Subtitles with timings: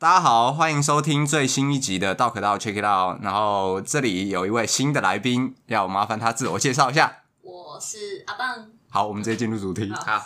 [0.00, 3.20] 大家好，欢迎收听最新一集的道可道 Check It Out。
[3.20, 7.22] 然后这里有一位新的来宾，要麻烦他自我介绍一下。
[7.42, 8.68] 我是阿棒。
[8.88, 9.92] 好，我们直接进入主题。
[10.06, 10.24] 好，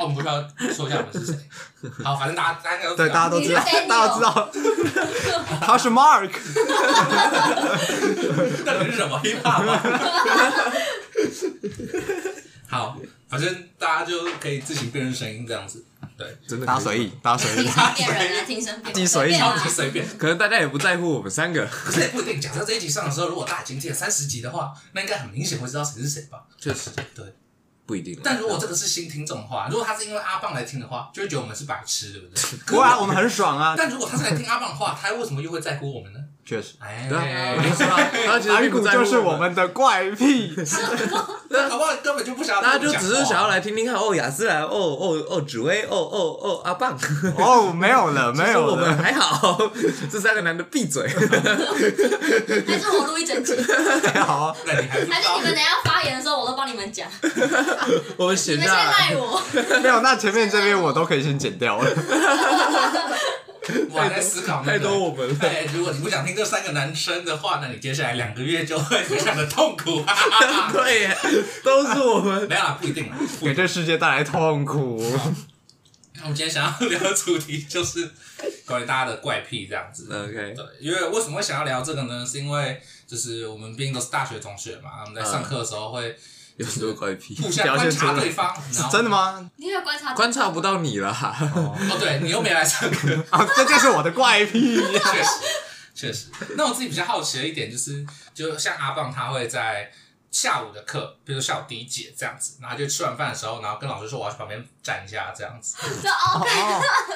[0.00, 0.42] 我们不需要
[0.74, 1.38] 说一下我们是谁。
[2.02, 4.50] 好，反正大家大家都对，大家都知道， 大家都知道，
[5.62, 6.32] 他是 Mark。
[8.64, 9.80] 到底是什么 hiphop 吗？
[12.68, 12.96] 好，
[13.28, 15.84] 反正大家就可以自行辨认声音这样子。
[16.20, 17.66] 对，真的大家随意，大家随意。
[17.66, 19.08] 听声辨人啊，听声辨人。
[19.08, 20.06] 随意，超级随便。
[20.18, 21.66] 可能大家也不在乎我们三个。
[21.66, 22.38] 可是也不一定。
[22.38, 26.42] 假设这一集上的时候，如果大家已经听了三十集的话，那应该很明显会知道谁是谁吧？
[26.58, 27.24] 确实，对。
[27.86, 28.16] 不一定。
[28.22, 32.58] 但如果这个是新听众的话，如果他是因为阿棒来听的话，就会觉得我们是白痴，对不对？
[32.66, 33.74] 不会啊，我们很爽啊。
[33.76, 36.20] 但如果他是来听阿棒的话，他为什么又会在乎我们呢？
[36.50, 37.16] 确实，哎，对，
[38.26, 40.52] 他其实 并不在乎，就是我们的怪癖。
[41.48, 41.94] 那好不好？
[42.02, 43.94] 根本就不想要，大家就只是想要来听听看。
[43.94, 46.98] 哦，亚斯兰，哦哦哦，紫薇，哦哦哦，阿棒。
[47.38, 48.72] 哦，没有了， 没有了。
[48.72, 49.56] 我们还好，
[50.10, 51.06] 这三个男的闭嘴。
[51.06, 51.16] 还
[52.76, 53.54] 是我录一整集。
[54.18, 57.06] 好，那你还是还是你们等下发言的时候，我都帮你们讲。
[58.16, 59.40] 我们写先赖我。
[59.52, 61.88] 没有，那前面这边我都可以先剪掉了。
[63.90, 65.34] 我还在思考，太多我们了。
[65.34, 70.02] 对，如果你不想听这三个男生的话，那你接下来两个月就会非常的痛苦。
[70.72, 71.08] 对，
[71.62, 72.42] 都是我们。
[72.48, 74.98] 没有啦，不一定啦，给这世界带来痛苦。
[76.14, 78.10] 那我们今天想要聊的主题就是
[78.66, 80.08] 关于大家的怪癖这样子。
[80.10, 82.26] OK，对，因为为什么会想要聊这个呢？
[82.26, 86.16] 是因为就是我们毕竟都是大学同学嘛，我们在上课的时候会。
[86.56, 89.50] 有很多怪癖，互相观察对方， 是真的吗？
[89.56, 91.10] 你也观察，观察不到你了。
[91.54, 94.76] 哦，对，你又没来上课 啊，这就是我的怪癖。
[94.76, 95.30] 确实，
[95.94, 96.26] 确实。
[96.56, 99.90] 那我自己比较好奇的一点就是，就像阿棒他会在
[100.30, 105.76] 下午的课，比如说下午第一节这样子，然后就吃完饭的时候，然后跟老师说我要去旁边站一下这样子。
[106.02, 106.50] 就 OK，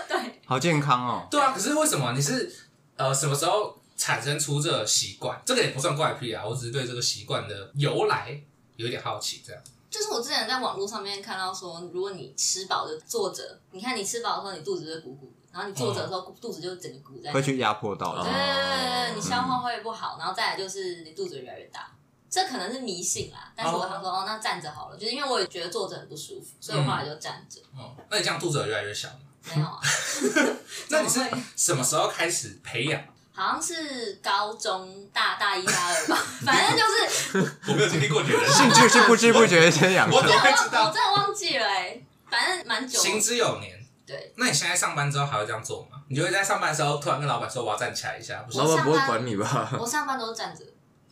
[0.09, 1.27] 对，好健康哦。
[1.31, 2.51] 对啊，可是为什么你是
[2.97, 5.41] 呃什么时候产生出这个习惯？
[5.45, 8.41] 这个也不算怪癖啊，我只是对这个习惯的由来。
[8.77, 21.95] 有点好奇，这样就是我之前在网络上面看到说，如果你吃饱就坐着，你看你吃饱的时候，你肚子就会鼓鼓，然后你坐着的时候，肚子就整个鼓在，会去压迫到，对对对，你消化会不好，然后再来就是你肚子越来越大，
[22.29, 23.52] 这可能是迷信啦。
[23.55, 27.61] 但是我想说，哦，那站着好了，就是因为我也觉得坐着很不舒服，所以我后来就站着。
[27.77, 29.20] 哦，那你这样肚子有越来越小吗？
[29.55, 29.79] 没有啊。
[30.89, 31.20] 那你是
[31.55, 33.01] 什么时候开始培养？
[33.34, 40.17] 好像是高中大大一大二吧， 反正就是我没有经历过你的兴趣是不知不觉先养成。
[40.17, 40.86] 我怎么会知道？
[40.86, 42.00] 我真的忘记了哎，
[42.30, 42.98] 反正蛮久。
[43.00, 43.77] 行之有年。
[44.06, 44.33] 对。
[44.36, 45.98] 那你现在上班之后还会这样做吗？
[46.08, 48.46] 你就会在上班的时候突然跟老板说我要站起来一下？
[48.52, 49.68] 老板不会管你吧？
[49.80, 50.64] 我上班都是站着，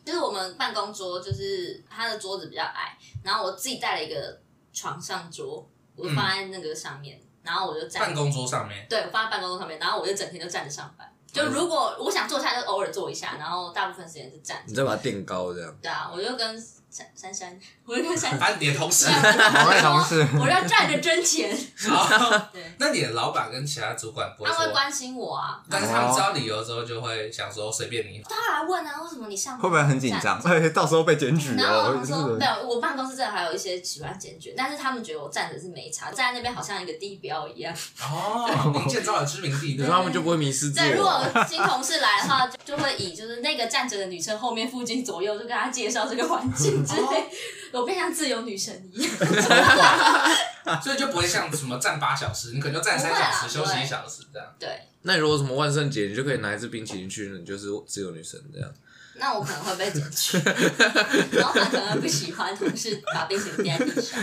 [0.05, 4.39] 就是我们办公桌就是他的桌子比较矮，然后我自己带了一个
[4.71, 5.67] 床上桌，
[5.97, 8.03] 我放在那个上面，然后我就站。
[8.03, 8.85] 办公桌上面。
[8.89, 11.09] 对，我放在办公桌上面，然后我就整天就站着上班。
[11.33, 14.63] 就如果我想坐下，就偶尔坐一下，然后大部分时间是站着。
[14.67, 15.75] 你再把它垫高这样。
[15.81, 21.49] 对啊，我就跟珊珊珊，我就跟珊珊，你的同事，我 的同事，我要站着挣钱。
[22.53, 24.49] 对，那你的老板跟其他主管不会？
[24.51, 28.21] 他会关心我啊，但是他们知道理由之后，就会想说随便你。
[28.29, 30.39] 他来问啊，为什么你上会不会很紧张？
[30.45, 37.73] 哎， 到时候被检举然后他说没有，我办公室这还有一些喜欢检举，但是他们觉得我站着是没差，站在那边好像一个地标一样。
[38.03, 40.69] 哦，你建造了知名地，然后他们就不会迷失。
[40.71, 47.29] 对，如果新同事来的话，就会以就是那个站着的女生后面附近左右，就跟他介绍这个环境之类。
[47.71, 49.11] 我变像自由女神一样，
[50.83, 54.47] 所以就不会像什么站八小时，你可能就站三小时，休息一小时这样。
[54.59, 54.69] 对。
[55.01, 58.69] 那你如果什么万圣节，你就可以拿一支冰淇淋去，你就是自由女神这样。
[59.15, 60.37] 那我可能会被检举，
[61.37, 64.19] 然后他可能不喜欢同事把冰淇淋垫在地上。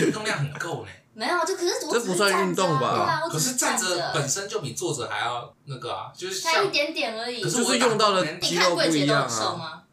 [0.00, 0.90] 运动量很够呢。
[1.14, 3.20] 没有，这可是这不算运动吧？
[3.30, 7.42] 可是站着本身就比坐着还要那个啊，就是差一点点而已。
[7.42, 9.83] 可是我用到的肌肉不一样啊。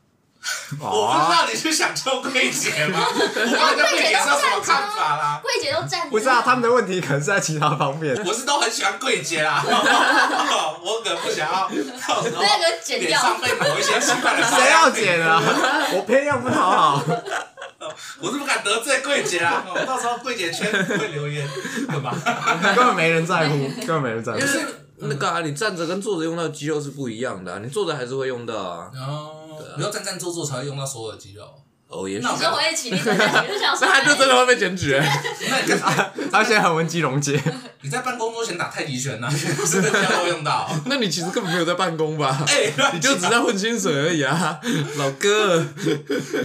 [0.81, 2.99] 我不知道你是想抽柜姐吗？
[3.05, 5.39] 我跟柜姐是什么看法啦？
[5.43, 6.09] 柜姐都站。
[6.09, 8.15] 不知道，他们的问题可能是在其他方面。
[8.25, 11.69] 我是都很喜欢柜姐啦， 我可不想要
[12.07, 12.41] 到时候
[12.87, 14.43] 脸上被某一些奇怪的。
[14.43, 15.41] 谁要剪啊？
[15.93, 17.03] 我偏要不讨好。
[18.19, 19.63] 我是不敢得罪柜姐啊！
[19.67, 21.47] 我到时候柜姐圈会留言，
[21.89, 22.15] 对吧？
[22.75, 24.39] 根本没人在乎，根本没人在乎。
[24.39, 24.59] 就是
[24.97, 28.89] 那个啊，你站着跟坐着用到的肌肉是不一样的，你坐着还是会用到啊。
[29.77, 31.47] 你要站站坐坐才会用到所有的肌肉。
[31.91, 32.23] 哦，也是。
[32.23, 34.97] 那我一起立站站，就想说， 那他就真的会被检举。
[35.49, 35.79] 那你跟
[36.31, 37.39] 他现在很文姬龙姐，
[37.81, 40.69] 你在办公桌前打太极拳呢、啊，是不是要用到？
[40.87, 42.43] 那你其实根本没有在办公吧？
[42.47, 44.59] 哎、你就只在混薪水而已啊，
[44.97, 45.65] 老哥。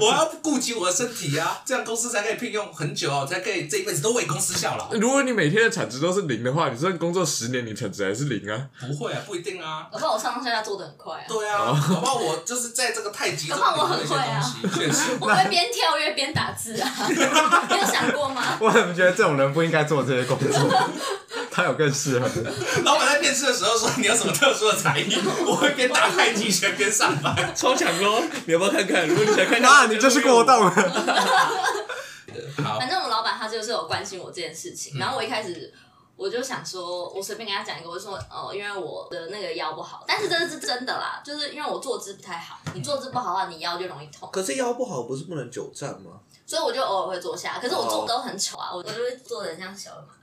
[0.01, 4.93] 我要顾及我的身体啊，这样公司才可以聘用很久哦，才可以这一辈子都为公司效劳。
[4.99, 8.67] 如果你每天的产值都是零的话，你算工作十年，你产值还是零啊？
[8.81, 9.87] 不会啊，不一定啊。
[9.93, 12.15] 我怕我上上下下做的很快啊，对啊，好不好？
[12.17, 15.17] 我就是在这个太极中搞不好我很会啊东西，确实。
[15.37, 18.57] 我会边跳跃边打字啊， 你有想过吗？
[18.61, 20.89] 我怎么觉得这种人不应该做这些工作？
[21.51, 22.53] 他有更适合的。
[22.85, 25.17] 老板在面试的时候说你有什么特殊的才艺，
[25.47, 27.35] 我会边打太极拳边上班。
[27.55, 28.23] 超强咯！
[28.47, 29.07] 你要不要看看？
[29.09, 30.71] 如果你想看看，啊，你就是过动了。
[32.63, 35.73] 好，反正我老板他就是有关心我这件事情，嗯然后我一开始
[36.17, 46.13] 我就想说，我随便跟他讲一个，我就说哦，因为我的那个腰不好，但是这是真的啦，就是因为我坐姿不太好，你坐姿不好的话，你腰就容易痛，可是腰不好，不是不能久站吗？
[46.47, 50.15] 所以我就偶尔会坐下，可是我坐都很丑啊，我我就会坐的像小马。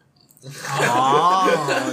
[0.44, 1.48] 哦，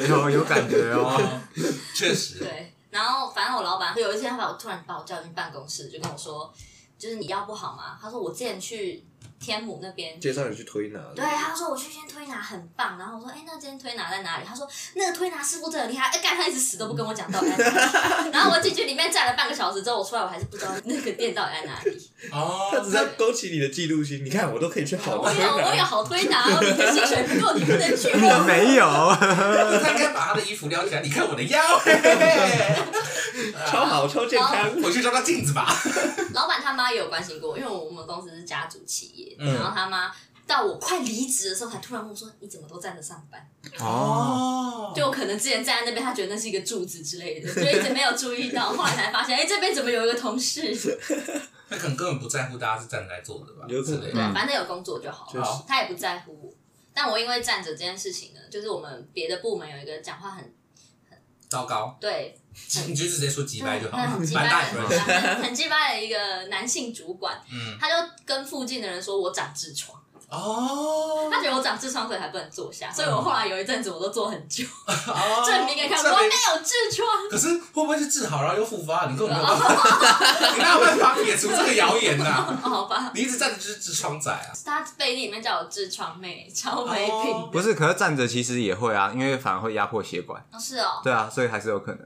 [0.08, 1.20] 有有感觉哦。
[1.94, 2.38] 确实。
[2.38, 6.52] 对，然后反正我老板有一天他把我突然把我叫进办公室，就跟我说，
[6.98, 7.98] 就是你腰不好吗？
[8.00, 9.04] 他说我之前去
[9.40, 10.20] 天母那边。
[10.20, 11.00] 介绍你去推拿。
[11.16, 14.44] 对，他说我去间推拿很棒，然后我说，哎，那今天推拿在哪里？
[14.46, 18.30] 他说那个推拿师傅真的很厉害，哎，干他一直死都不跟我讲到底在哪里。
[18.30, 22.10] 然后我进去里面站了半个小时之后，我出来我还是不知道那个店到底在哪里。
[22.30, 24.22] 哦，他只是要勾起你的嫉妒心。
[24.24, 25.68] 你看，我都可以去好 我有推拿。
[25.68, 28.44] 我有好推拿，你的薪水不够，你不能去你哦。
[28.46, 28.86] 没有，
[29.80, 32.76] 他应该把他的衣服撩起来，你看我的腰，嘿嘿嘿
[33.66, 34.70] 超好，超健康。
[34.82, 35.74] 回去照照镜子吧。
[36.34, 40.10] 老板他妈也有关心过，因为我们公司是家族企业，嗯然后他妈
[40.46, 43.40] 到我快离职的时候，才突然问我说：“你怎么都站着上班？
[43.78, 50.74] ”哦，就我可能之前站在那边，他觉得那是一个柱子之类的，就一直没有注意到，后来才发现，哎、这边怎么有一个同事？
[51.70, 56.52] 他可能根本不在乎大家是站着来做的吧，有可能之类的对，反正有工作就好了他也不在乎我。
[56.92, 60.52] 但我因为站着这件事情呢，就是我们别的部门有一个讲话很
[61.50, 62.38] 糟糕，对，
[62.86, 64.88] 你就直接说击败就好了，很鸡反正大。
[64.88, 67.94] 的、很很鸡掰的一个男性主管，嗯，他就
[68.24, 69.99] 跟附近的人说我长痔疮，
[70.30, 77.06] 哦，他觉得我长痔疮，所以还不能坐下，所以我后来有一阵子我都坐很久， 哦证明给你看证明我没有痔疮。
[77.30, 79.06] 可是会不会是治好然后又复发？
[79.06, 82.46] 你根本没有办法， 你哪有办法撇除这个谣言呐？
[82.62, 84.50] 哦，好吧，你一直站着就是痔疮仔啊！
[84.64, 90.40] 他背地里面叫我痔疮妹，超没品哦不是，可是站着其实也会啊，因为反而会压迫血管。
[90.52, 92.00] 哦，是哦，对啊，所以还是有可能。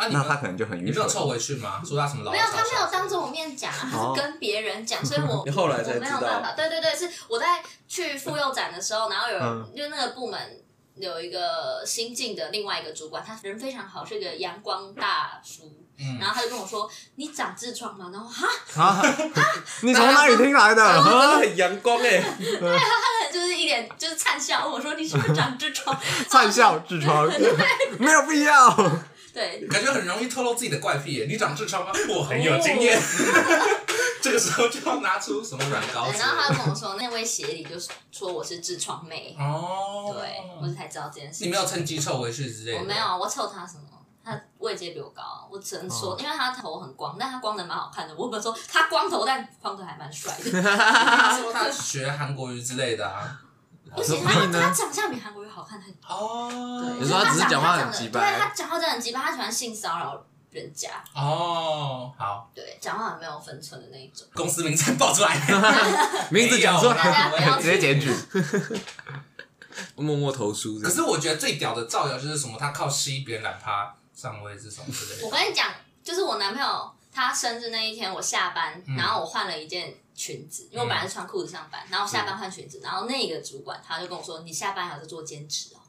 [0.00, 0.96] 啊，你那他可能就很你愚蠢。
[0.96, 1.82] 没有凑回去吗？
[1.84, 6.52] 说他什么老没有，他没有当着我面讲，他哦是跟别人讲， 所以我你后来才我没有知道办法。
[6.52, 10.38] 对对对，是我在去妇幼展的时候，然后有人、嗯就那个部门
[10.96, 15.64] 有一个新进的另外一个主管，他人非常好，是一个阳光大叔。
[16.02, 18.48] 嗯然后他就跟我说：“你长痔疮吗？”然后哈，
[18.82, 19.02] 啊！
[19.82, 21.02] 你从哪里听来的？
[21.02, 22.18] 很阳光 哎。
[22.22, 25.94] 他就是一脸就是灿笑我说：“你是不是长痔疮？”
[26.26, 27.28] 灿笑痔疮，
[27.98, 28.74] 没有必要。
[29.32, 31.26] 对，感觉很容易透露自己的怪癖耶。
[31.28, 31.92] 你长痔疮吗？
[32.10, 33.00] 我很有经验。
[34.22, 39.34] 这个时候就要拿出什么软膏然后他跟我说，那位协理就是说我是痔疮妹。
[39.38, 41.46] 哦，对，我才知道这件事情。
[41.46, 42.78] 你没有趁机臭回去之类的？
[42.80, 43.84] 我没有，我臭他什么？
[44.22, 48.14] 他位阶比我高，我只能说，哦因为他头很光，但他光的蛮好看的。
[48.14, 50.50] 我本说他光头，但光头还蛮帅的。
[50.60, 53.40] 他说他学韩国语之类的啊。
[53.96, 56.08] 而且他他长相比韩国瑜好看很多。
[56.08, 64.26] 哦对，你说他只是讲话很就是鸡掰他讲话真的很鸡掰，他喜欢性骚扰人家，哦，好，对，讲话很没有分寸的那一种。
[64.34, 65.36] 公司名称报出来。
[66.30, 68.12] 名字讲出来， 直接检举。
[69.96, 70.78] 默默投诉。
[70.80, 75.26] 可是我觉得最屌的造谣就是什么，他靠吸别人懒趴上位这种之类的。
[75.26, 75.68] 我跟你讲，
[76.02, 85.80] 就是我男朋友他生日那一天，我下班，嗯然后我换了一件裙子，因为我本来是穿裤子上班，然后下班换裙子，然后那个主管他就跟我说：“你下班还有在做兼职哦。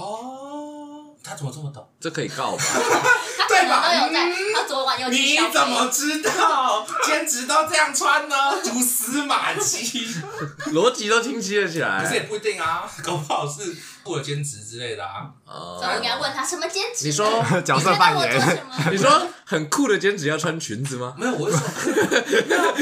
[0.00, 1.88] 哦，他怎么这么懂？
[2.00, 2.62] 这可以告吧？”
[3.36, 8.36] 他可能对吧都有在嗯，他昨晚又去你怎么知道兼职都这样穿呢？
[8.62, 10.06] 蛛丝马迹。
[10.72, 12.02] 逻辑都清晰了起来。
[12.02, 15.30] 可是也不一定啊，搞不好是做了兼职之类的啊。
[15.46, 17.06] 哦所以我应该问他什么兼职？
[17.06, 17.26] 你说
[17.64, 21.14] 角色扮演你觉得我做什么你说很酷的兼职要穿裙子吗？
[21.18, 21.66] 没有，我是说，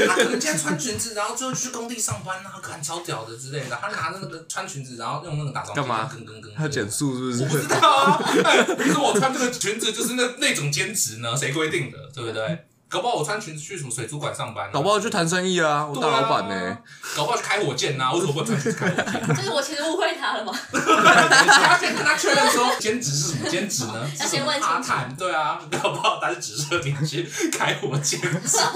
[0.07, 3.77] 他可能今天穿裙子，然后最后去工地上班啊，看超屌的之类的。
[3.81, 6.55] 他拿着那个穿裙子，然后用那个打桩干嘛跟跟跟。
[6.55, 7.43] 他减速是不是？
[7.43, 12.67] 我不知道啊，哎可是我穿这个裙子就是那那种兼职呢，谁规定的，对不对？
[12.93, 15.87] 搞不好我穿裙子去什么水族馆上班、啊，搞不好去谈生意啊！
[15.87, 16.79] 我大老板呢？
[17.17, 19.37] 搞不好去开火箭啊，我怎么不能穿裙子开火箭？
[19.37, 20.53] 就是我其实误会他了嘛。
[20.71, 24.07] 他先跟他确认说兼职是什么兼职呢？
[24.21, 28.21] 要先问清楚他谈对啊，搞不好他是指涉你去开火箭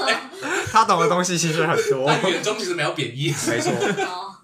[0.72, 2.06] 他懂的东西其实很多。
[2.06, 3.34] 但眼中其实没有贬义。
[3.48, 4.34] 没错，哦，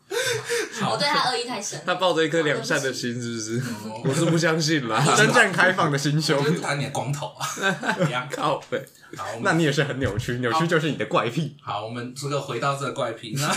[0.90, 1.80] 我对他恶意太深。
[1.86, 3.58] 他抱着一颗良善的心，是不是？
[3.88, 5.02] 哦我是不相信啦。
[5.16, 6.42] 真正开放的心胸我。
[6.42, 7.46] 就是不讨厌你的光头啊，
[8.06, 8.28] 一样。
[8.30, 8.84] 靠背，
[9.16, 11.57] 好，那你也是很扭曲，扭曲就是你的怪癖。
[11.62, 13.54] 好，我们这个回到这个怪癖， 那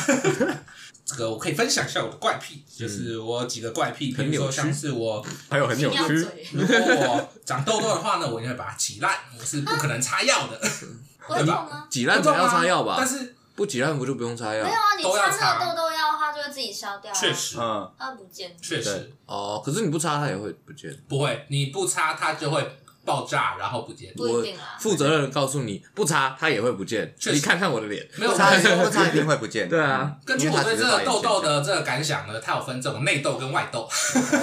[1.06, 10.60] 这个我可以分享一下我的怪癖，就是我有几个怪癖，比如说很扭曲像是我还有很扭曲，如果我长痘痘的话呢，我一定会把它挤烂，我是不可能擦药的，
[11.22, 11.88] 会痛吗？
[11.90, 13.08] 挤烂才要擦药吧但？
[13.08, 14.76] 是不挤烂不就不用擦药没有？
[14.76, 17.16] 啊，你擦擦那个痘痘药，它就会自己消掉啊。
[17.16, 18.54] 确实嗯，它不见。
[18.62, 20.94] 确实哦，可是你不擦它也会不见。
[21.08, 22.62] 不会，你不擦它就会
[23.06, 24.12] 爆炸，然后不见。
[24.16, 27.14] 不一定啊负责任的告诉你，不擦它也会不见。
[27.20, 29.70] 确实你看看我的脸，没有擦不擦一定会不见。
[29.70, 33.88] 对啊，根据我对这个痘痘的这个感想呢，它有分这种内痘跟外痘，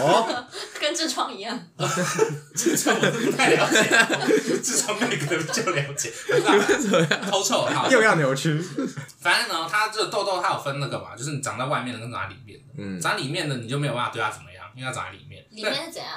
[0.00, 0.47] 哦，
[0.81, 1.59] 跟痔疮一样。
[2.54, 3.83] 痔疮我是不太了解，
[4.62, 6.11] 痔疮每个人就了解，
[7.31, 7.90] 偷臭好。
[7.90, 8.62] 又要扭曲，
[9.21, 12.64] 反正呢，它这个痘痘它有分那个嘛，就是你长在外面的跟长在里面的。
[12.78, 15.45] 嗯长里面的你就没有办法对它怎么样，因为它长在里面。
[15.50, 16.12] 里面是怎样？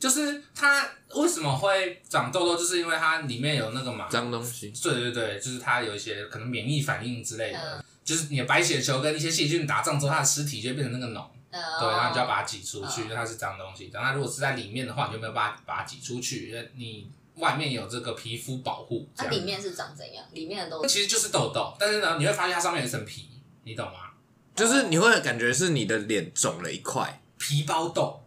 [0.00, 4.72] 就是它为什么会长痘痘，就是因为它里面有那个嘛，脏东西。
[4.82, 13.90] 对对对，就是它有一些可能免疫反应之类的，嗯就是你的白血球跟一些细菌打仗之后，它的尸体就会变成那个脓，呃，对，然后你就要把它挤出去，哦因为它是脏东西。
[13.92, 19.08] 然后它如果是在里面的话，你就没有办法把它挤出去，因为你外面有这个皮肤保护。
[19.14, 20.24] 这样它里面是长怎样？
[20.32, 23.28] 里面的都其实就是痘痘，但是呢，你会发现它上面有一层皮，
[23.64, 24.10] 你懂吗？
[24.56, 28.19] 就是你会感觉是你的脸肿了一块，皮包痘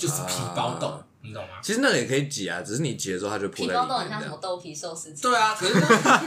[0.00, 1.50] 就是皮包豆，啊你懂吗？
[1.62, 4.38] 其实那个也可以挤啊，只是你挤的时候它就皮包豆很像什么。
[4.40, 5.20] 豆皮寿司机？
[5.20, 5.74] 对啊，可是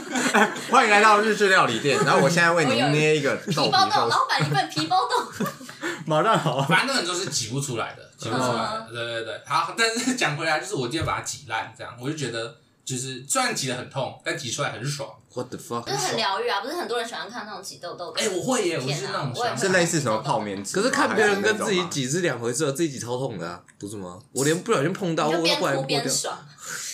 [0.72, 1.98] 欢迎来到日式料理店。
[2.06, 5.46] 然后我现在为您捏一个豆皮皮包豆，寿，老板一份皮包豆。
[6.06, 6.62] 马上好。
[6.62, 8.88] 反正那个就是挤不出来的，挤不出来的。
[8.94, 15.10] 对对对，好，但是讲回来，就是我今天把它挤烂，这样我就觉得，就是虽然挤得很痛，但挤出来很爽。
[15.34, 15.84] What the fuck？
[15.86, 16.62] 就是很疗愈啊！
[16.62, 18.22] 不是很多人喜欢看那种挤痘痘的。
[18.22, 20.76] 哎、我会耶，我是那种是类似什么泡棉纸？
[20.76, 24.20] 可是看别人跟自己挤是两回事，自己挤超痛的啊，不是吗？
[24.32, 26.38] 我连不小心碰到，你就边或者不然哭破掉，边爽，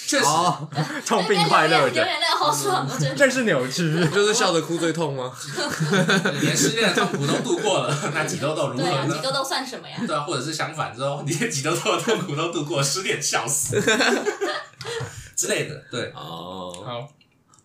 [0.08, 0.26] 确实，
[1.06, 2.88] 痛并快乐着，流眼泪好爽。
[3.18, 4.08] 这是扭曲。
[4.14, 5.34] 就是笑着哭最痛吗？
[6.40, 9.22] 连失恋的痛苦都度过了， 那挤痘痘如何呢挤？
[9.22, 9.98] 痘痘算什么呀？
[10.08, 13.76] 对啊，或者是相反之后，你连挤痘痘的痛苦都度过了，失恋笑死
[15.40, 15.76] 之类的。
[15.90, 17.08] 对，哦，好。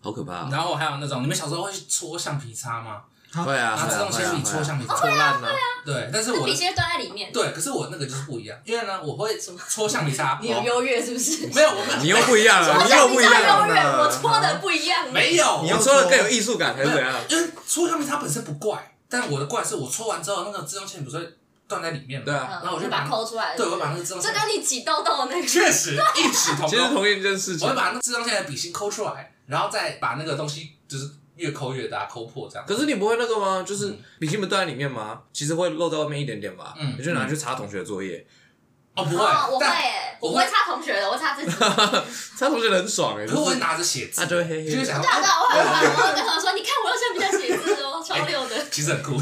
[0.05, 0.49] 好可怕啊！
[0.51, 3.01] 然后还有那种，你们小时候会去搓橡皮擦吗？
[3.43, 4.95] 会啊，拿自动铅笔搓橡皮擦。
[4.95, 5.49] 搓烂了。
[5.83, 7.33] 对，但是我那笔芯断在里面。
[7.33, 10.37] 对，可是我那个就是不一样，因为呢，我会搓橡皮擦。
[10.43, 11.47] 你有优越是不是？
[11.47, 13.67] 没有，我没有，你又不一样了，我 你又不一样了。
[13.67, 15.11] 优越，我搓的不一样。
[15.11, 17.11] 没有，你要我搓的更有艺术感，还是怎样？
[17.27, 21.33] 因为搓橡皮擦本身不怪，但我的怪是我搓完之后，那个自动铅笔不是会
[21.67, 22.25] 断在里面吗？
[22.25, 23.55] 对啊，然后我就把它抠出来。
[23.55, 25.47] 对，我把那个自动这，跟你挤痘痘的那个。
[25.47, 26.69] 确实异曲同工。
[26.69, 27.75] 其实同一件事情我会。
[27.75, 32.65] 把那自动铅笔的笔芯抠出来，然后再把那个东西就是越抠越大，抠破这样。
[32.67, 33.63] 可是你不会那个吗？
[33.65, 35.21] 就是笔芯不断在里面吗？
[35.33, 36.73] 其实会漏在外面一点点吧。
[36.77, 38.25] 嗯你就拿去擦同学的作业，
[38.95, 39.75] 哦，不会哦，我会我会
[40.19, 41.51] 我不会擦同学的，我擦自己。
[42.37, 43.25] 擦同学的很爽哎。
[43.25, 48.44] 可是我会拿着写字，他就会黑黑的就是想啊，对啊，我会把，我会跟他们说，你看我用橡皮擦写字哦，超溜的。
[48.75, 49.17] 其实很酷。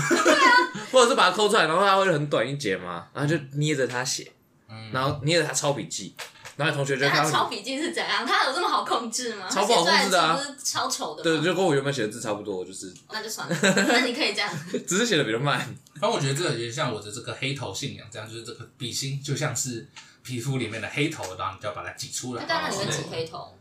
[0.91, 4.31] 或者是把它抠出来，然后它会很短一截嘛，然后就捏着它写，
[4.69, 6.15] 嗯然后捏着它抄笔记，
[6.55, 8.25] 然后同学就看抄笔记是怎样？
[8.25, 9.47] 他有这么好控制吗？
[9.49, 11.23] 超不好控制的啊他写出来是不是超丑的？
[11.23, 13.57] 对，，就跟我原本写的字差不多，就是那就算了。
[13.61, 14.51] 那你可以这样。
[14.87, 15.59] 只是写的比较慢。
[15.99, 19.87] 反正我觉得这个有点像我的这个黑头信仰，这样就是这个笔芯就像是
[20.23, 22.43] 皮肤里面的黑头，然后你就要把它挤出来。
[22.43, 23.55] 那当然你会之类的挤黑头。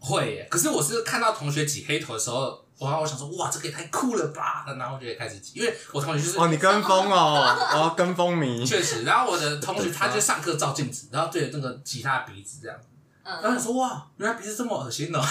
[0.00, 4.64] 会耶，可是我是看到同学挤黑头的时候，然后我想说，哇，这个也太酷了吧！
[4.78, 8.64] 然后我就开始挤，因为我同学就是哦，你 跟风哦，哦，跟风迷。
[8.66, 12.76] 确实，然后我的同学他就上课照镜子，然后对着那个挤他的鼻子这样，
[13.24, 15.20] 然后嗯，想说哇，原来鼻子这么恶心哦。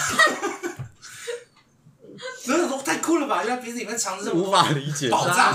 [2.46, 5.10] 然后想说太酷了吧，原来鼻子里面藏着这么无法理解。
[5.10, 5.52] 宝藏，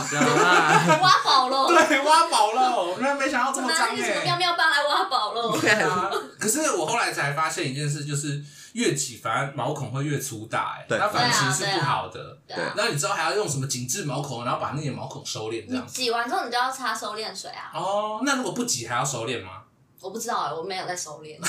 [1.01, 1.67] 挖宝喽！
[1.67, 4.25] 对，挖宝了，原来没想到这么脏拿那个什么哎。
[4.25, 5.57] 妙妙棒来挖宝喽！
[5.57, 12.37] 对啊，可是我后来才发现一件事，就是越挤反而毛孔会越粗大，哎，对它反而其实是不好的。
[12.47, 15.87] 对啊，然后你之后还要用什么紧致毛孔，然后把那些毛孔收敛这你样。
[15.87, 17.71] 挤完之后你就要擦收敛水啊！
[17.73, 19.63] 哦，那如果不挤还要收敛吗？
[20.01, 21.37] 我不知道哎，我没有在收敛。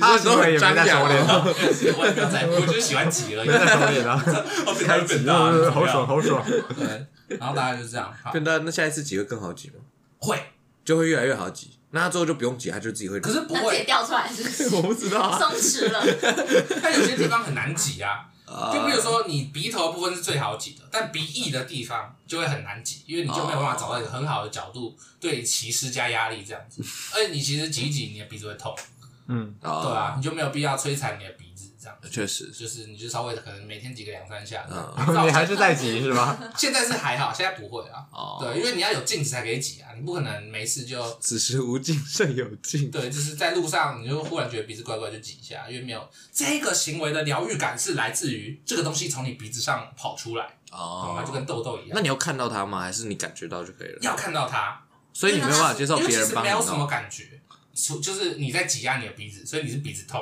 [0.00, 3.48] 他的行为也没在收敛啊，我也没有在乎，我就是喜欢挤而已。
[3.48, 4.24] 没在收敛啊，
[4.66, 5.34] 我被开变挤大，
[5.70, 6.42] 好爽，好爽。
[6.74, 8.10] 对，然后大概就是这样。
[8.22, 9.74] 好，变大，那下一次挤会更好挤吗？
[10.18, 10.40] 会，
[10.82, 11.77] 就会越来越好挤。
[11.90, 13.18] 那他最后就不用挤，他就自己会。
[13.20, 14.74] 可是不它自己会，掉出来是不是？
[14.76, 15.38] 我不知道啊。
[15.38, 16.04] 松弛了。
[16.82, 18.26] 但有些地方很难挤啊。
[18.46, 26.82] 啊就比如说你鼻头部分是最好挤的，但鼻翼的地方就会很难挤，因为你就没有办法找到一个很好的角度对其施加压力这样子。
[27.14, 28.74] 而且你其实挤一挤，你的鼻子会痛，
[29.26, 31.47] 嗯，啊对啊，你就没有必要摧残你的鼻子
[32.02, 32.36] 这这样子。
[32.42, 36.38] 确实，就是你就稍微可能每天挤个两三下，嗯嗯，你还是在挤是吗？
[36.56, 38.06] 现在是还好，现在不会啊。
[38.12, 42.90] 哦对，因为你要有镜子才可以挤啊，你不可能没事就 此时无镜胜有镜。
[42.90, 51.24] 对，就是在路上你就忽然觉得鼻子怪怪就挤一下，因为没有这个行为的疗愈感是来自于这个东西从你鼻子上跑出来，懂吗？
[51.24, 51.90] 就跟痘痘一样。
[51.94, 52.80] 那你要看到它吗？
[52.80, 53.98] 还是你感觉到就可以了？
[54.02, 54.80] 要看到它，
[55.12, 57.40] 所以你没有办法接受别人帮你没有什么感觉，
[57.74, 60.20] 除就是你在挤压你的鼻子，所以你是鼻子痛。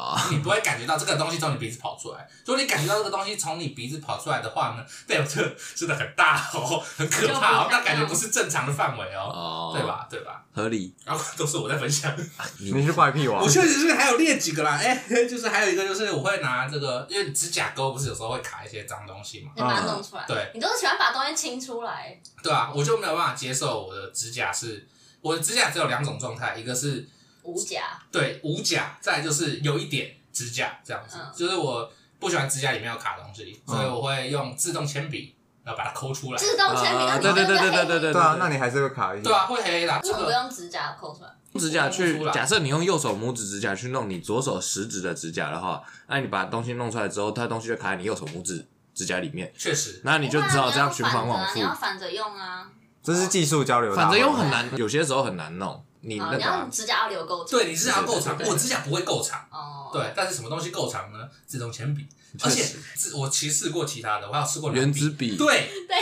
[0.00, 0.28] 啊？
[0.30, 2.28] 你不会感觉到这个东西从你鼻子跑出来。
[2.44, 5.42] 如果你感觉到这个东西从你鼻子跑出来的话呢，代表这
[5.74, 9.86] 真的很大哦，很可怕哦，那感觉不是正常的范围哦，哦，对？
[9.86, 10.06] 吧？
[10.10, 10.44] 对吧？
[10.52, 10.94] 合理。
[11.04, 12.12] 然后都是我在分享。
[12.58, 20.24] 你是怪癖王我，确实是还有列几个啦，哎、就是还有一个就是我会拿这个，因为指甲钩不是有时候会卡一些脏东西嘛，你把它弄出来。
[20.26, 22.18] 对你都是喜欢把东西清出来。
[22.42, 24.88] 对啊，我就没有办法接受我的指甲是，
[25.20, 27.08] 我的指甲只有两种状态，一个是
[27.42, 36.38] 无甲，对无甲，再就是有一点指甲这样子，嗯就是我不喜欢指甲里面有卡东西，所以我会用自动铅笔，然后把它抠出来。
[36.38, 40.00] 自动铅笔，那你啊对对对对对对对对啊，那你还是会卡一对啊，会黑黑的啊。
[40.02, 41.30] 为什么不个用指甲抠出来？
[41.58, 51.80] 指甲去弄不出，来假设你用右手拇指指甲去弄你左手食指的指甲的话，那你把东西弄出来之后，它东西就卡在你右手拇指指甲里面，确实，那你就只好这样循环往你要复。
[51.80, 52.70] 反着用啊！
[53.02, 54.10] 这是技术交流大会。
[54.10, 55.82] 反着用很难，有些时候很难弄。
[56.02, 57.50] 你好，那个啊你要指甲要留够长。
[57.50, 59.46] 对你指甲要够长，我指甲不会够长。
[59.50, 61.18] 哦，对，但是什么东西够长呢？
[61.46, 62.06] 自动铅笔，
[62.42, 62.64] 而且
[62.94, 65.96] 自我其实试过其他的，我还有试过原蓝子笔，对 对。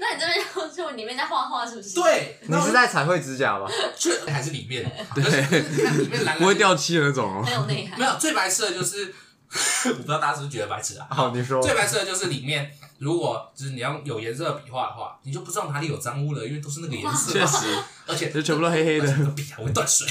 [0.00, 1.94] 那你这边就里面在画画是不是？。
[1.94, 3.66] 对，你是在彩绘指甲吗？
[3.96, 7.52] 却还是里面，对里面蓝蓝 不会掉漆的那种哦很。
[7.54, 7.98] 有内涵。
[7.98, 9.14] 没有最白色的就是，
[9.90, 11.06] 我不知道大家是不是觉得白痴啊？
[11.10, 11.62] 好，你说。
[11.62, 17.32] 最白色的就是里面，如果就是你要有颜色的笔画的话，你就不知道哪里有脏污了，因为都是那个颜色。
[17.32, 17.66] 确实，
[18.06, 19.06] 而且就全部都黑黑的。
[19.30, 20.06] 笔还会断水，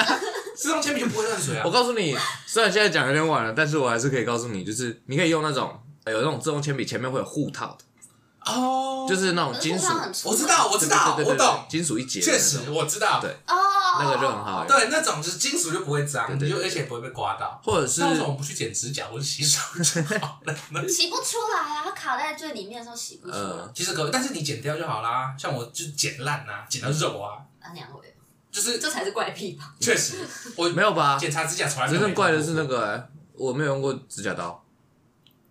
[0.54, 1.62] 自动铅笔就不会断水啊。
[1.64, 1.70] 我。
[1.70, 2.14] 告诉你，
[2.46, 9.88] 虽然现在讲有点晚了，但是我还是可以告诉你，就是你可以用那种有那种自动铅笔前面会有护套的，哦，就是那种金属，
[10.28, 13.20] 我知道，我知道，我懂，金属一节确，实我知道。
[13.22, 13.30] 对。
[13.48, 13.54] 哦，
[14.00, 14.68] 那个就很好用。
[14.68, 17.60] 对，那种就是金属就不会脏，就而且不会被刮到。
[17.64, 20.54] 或者是那种不去剪指甲或者洗手就好了？
[20.88, 21.82] 洗不出来啊！
[21.84, 23.36] 它卡在最里面的时候洗不出
[23.74, 25.34] 其实可以，但是你剪掉就好啦。
[25.38, 28.14] 像我就剪烂啊，剪到肉啊，啊，那样会，
[28.50, 29.74] 就是这才是怪癖吧？
[29.80, 30.16] 确实
[30.56, 31.16] 我没有吧？
[31.18, 34.64] 检查指甲从来没有真正怪的是那个，我没有用过指甲刀，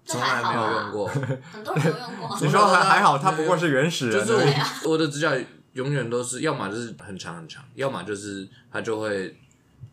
[0.06, 1.08] 这从来没有用过。
[1.08, 2.38] 很多人有用过。
[2.41, 4.46] 你说还还好，它不过是原始人就是。
[4.84, 5.32] 我我的指甲
[5.74, 9.36] 永远都是，要么就是很长很长，要么就是它就会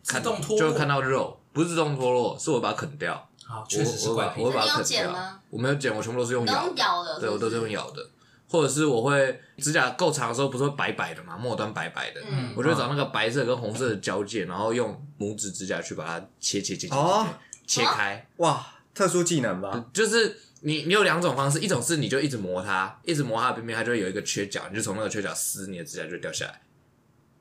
[0.07, 3.27] 看自动脱落就会看到肉，不是自动脱落，是我把它啃掉。
[3.45, 4.65] 好，我确实是怪癖我把我。
[4.65, 5.39] 把那你有它啃掉剪吗。
[5.49, 8.07] 我没有剪，我全部都是用咬用咬的，对，我都是用咬的，
[8.49, 17.27] 或者是我会指甲够长的时候，不是会白白的嘛，末端白白的，嗯我就会找那个白色跟红色的交界，然后用拇指指甲去把它切切切切切哦
[17.67, 18.25] 切开。
[18.37, 19.85] 哇，特殊技能吧？
[19.93, 26.61] 就是你你有两种方式，一种是你就一直磨它，一直磨它的边边，它就会有一个缺角，你就从那个缺角撕，你的指甲就会掉下来。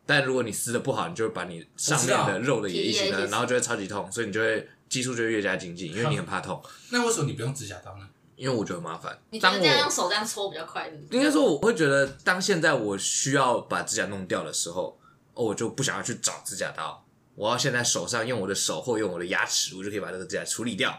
[0.07, 6.61] 但如果你撕的不好，你就会把你上面的肉的也一起然后就会超级痛，所以你就会技术就越加精进，因为你很怕痛。
[6.91, 8.09] 那为什么你不用指甲刀呢？
[8.37, 9.19] 因为我觉得很麻烦。
[9.29, 11.19] 你觉当得这样用手这样搓比较快，是不是？
[11.19, 14.99] 应该说我会觉得，当现在我需要把指甲弄掉的时候，
[15.35, 17.05] 哦，我就不想要去找指甲刀，
[17.35, 20.99] 我要现在手上用我的手或用我的牙齿，我就可以把这个指甲处理掉。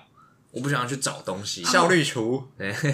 [0.52, 2.44] 我不想要去找东西，效率除。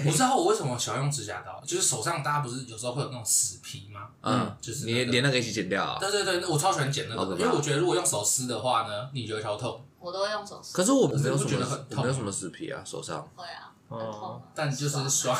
[0.06, 4.08] 我知道我为什么喜欢用指甲刀，就是手上大家不是有时候会有那种死皮吗？
[4.22, 5.98] 嗯，就是那个你连那个一起剪掉啊。
[5.98, 9.84] 对对对，我超喜欢剪那个，好可怕因为我觉得如果用手撕的话呢，你觉得超痛。
[9.98, 10.72] 我都会用手撕。
[10.76, 13.28] 可是我没有我不觉得什么很，痛我没有什么死皮啊，手上。
[13.34, 14.40] 会啊，很痛。
[14.54, 15.36] 但就是爽 爽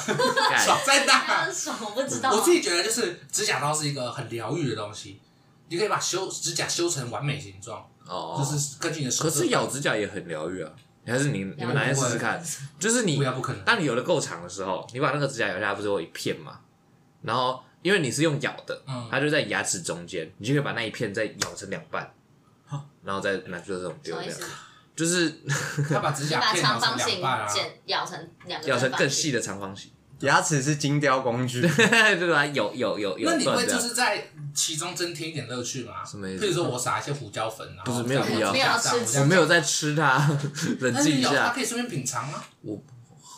[0.84, 1.44] 在哪？
[1.44, 2.34] 很爽，我不知道啊。
[2.34, 5.20] 我自己觉得就是指甲刀是一个很疗愈的东西，
[5.68, 9.22] 你可以把修指甲修成完美形状，哦，就是根据你的手。
[9.22, 10.72] 可是咬指甲也很疗愈啊。
[11.08, 12.38] 你还是你你们哪天试试看？
[12.78, 13.64] 就是你不要不可能。
[13.64, 16.60] 当你有的够长的时候，你把那个指甲咬下来，不是有一片吗？
[17.22, 22.12] 然后因为你是用咬的，嗯它就在牙齿中间，你就可以把那一片再咬成两半，
[23.02, 24.30] 然后再拿去这种丢掉
[24.94, 25.30] 就是
[25.88, 32.44] 他把指你把甲片咬成长方形两半啊，剪咬成两个咬成更细的长方形，牙齿是精雕工具， 对吧？
[32.46, 36.04] 有有有有那你会就是在其中增添一点乐趣吗？
[36.04, 40.28] 什么意思比如说我撒一些胡椒粉，然后不是没有必要我没有我没有在吃它，
[40.80, 42.42] 冷静一但是咬它下，可以顺便品尝吗。
[42.62, 42.82] 我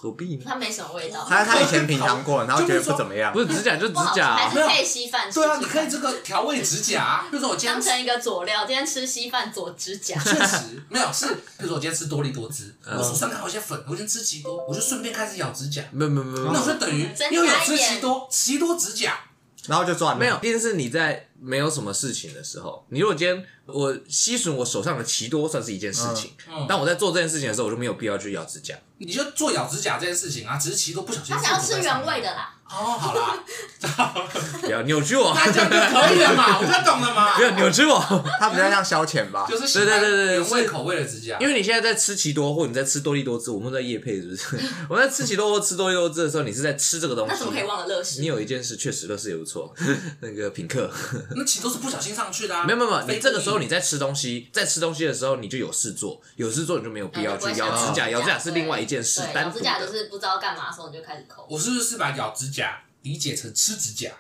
[0.03, 0.45] 何必呢？
[0.47, 3.41] 它没什么味道，他他以前品尝过，然后觉得不怎么样不。
[3.41, 5.35] 是指甲就指不好吃，甲啊，还是可以稀饭吃。
[5.35, 7.27] 对啊，你可以这个调味指甲啊。
[7.31, 10.19] 比如说我今天当成一个佐料，今天吃稀饭佐指甲。
[10.19, 19.19] 确实没有是，比如说我今天吃多利多汁，嗯我手上刚好有一些粉，我先吃奇多，我就顺便开始咬指甲，没有没有没有没，那我就等于增加又有吃奇多，奇多指甲
[19.67, 20.19] 然后就赚了。
[20.19, 22.85] 没有，一定是你在没有什么事情的时候。
[22.90, 26.33] 你如果今天我吸吮我手上的奇多，算是一件事情。
[26.48, 28.74] 嗯当我在做这件事情的时候，我就没有必要去咬指甲。
[28.98, 31.35] 你就做咬指甲这件事情啊，只是奇多不小心。
[31.35, 32.31] 他想要吃原味的。
[32.31, 33.42] 啦，哦，好啦，
[34.61, 37.42] 不要扭曲我， 那这样就可以了嘛， 我就懂了嘛不。
[37.42, 37.98] 要扭曲我。
[38.38, 39.46] 它比较像消遣吧。
[39.48, 44.61] 就是对对对对是原味口味的指甲，因为你现在在吃奇多，或你在吃多利多汁，我们在夜配是不是？
[44.90, 47.33] 我在吃奇多或吃多利多汁的时候，你是在吃这个东西。
[47.33, 48.26] 那怎么可以忘了乐事你？
[48.26, 49.74] 有一件事确实乐事也不错，
[50.20, 50.92] 那个品客。
[51.37, 52.64] 那其实都是不小心上去的啊。
[52.64, 59.87] 没有没有，没有你这个时候你在吃东西，在吃东西的时候你就有事做，有事做你就没有必要去嗯咬指甲，咬指甲是另外一件事对，单独咬指甲就。
[59.87, 61.47] 是不知道干嘛的时候你就开始抠。
[61.49, 64.11] 我是不是把咬指甲理解成吃指甲？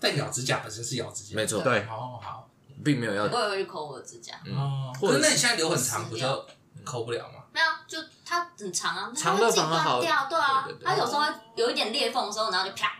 [0.00, 2.48] 但咬指甲本身是咬指甲，没错对好，好，
[2.84, 6.46] 并没有要我也会去抠我的指甲，哦，或者是可是那你现在留很长，不就
[6.84, 7.42] 抠不了吗？
[7.52, 12.92] 没有，就它很长啊，它长的反而好掉，对啊它有时候会有一点裂缝的时候，然后就啪，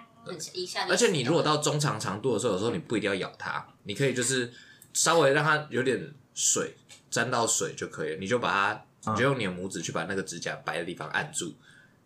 [0.55, 0.87] 一下。
[0.89, 4.53] 而且你如果到中长长度的时候，有时候你不一定要咬它，你可以就是
[4.93, 6.75] 稍微让它有点水
[7.11, 8.51] 沾到水就可以了，你就把
[9.05, 11.55] 它，你就用你的拇指去把那个指甲白的地方按住，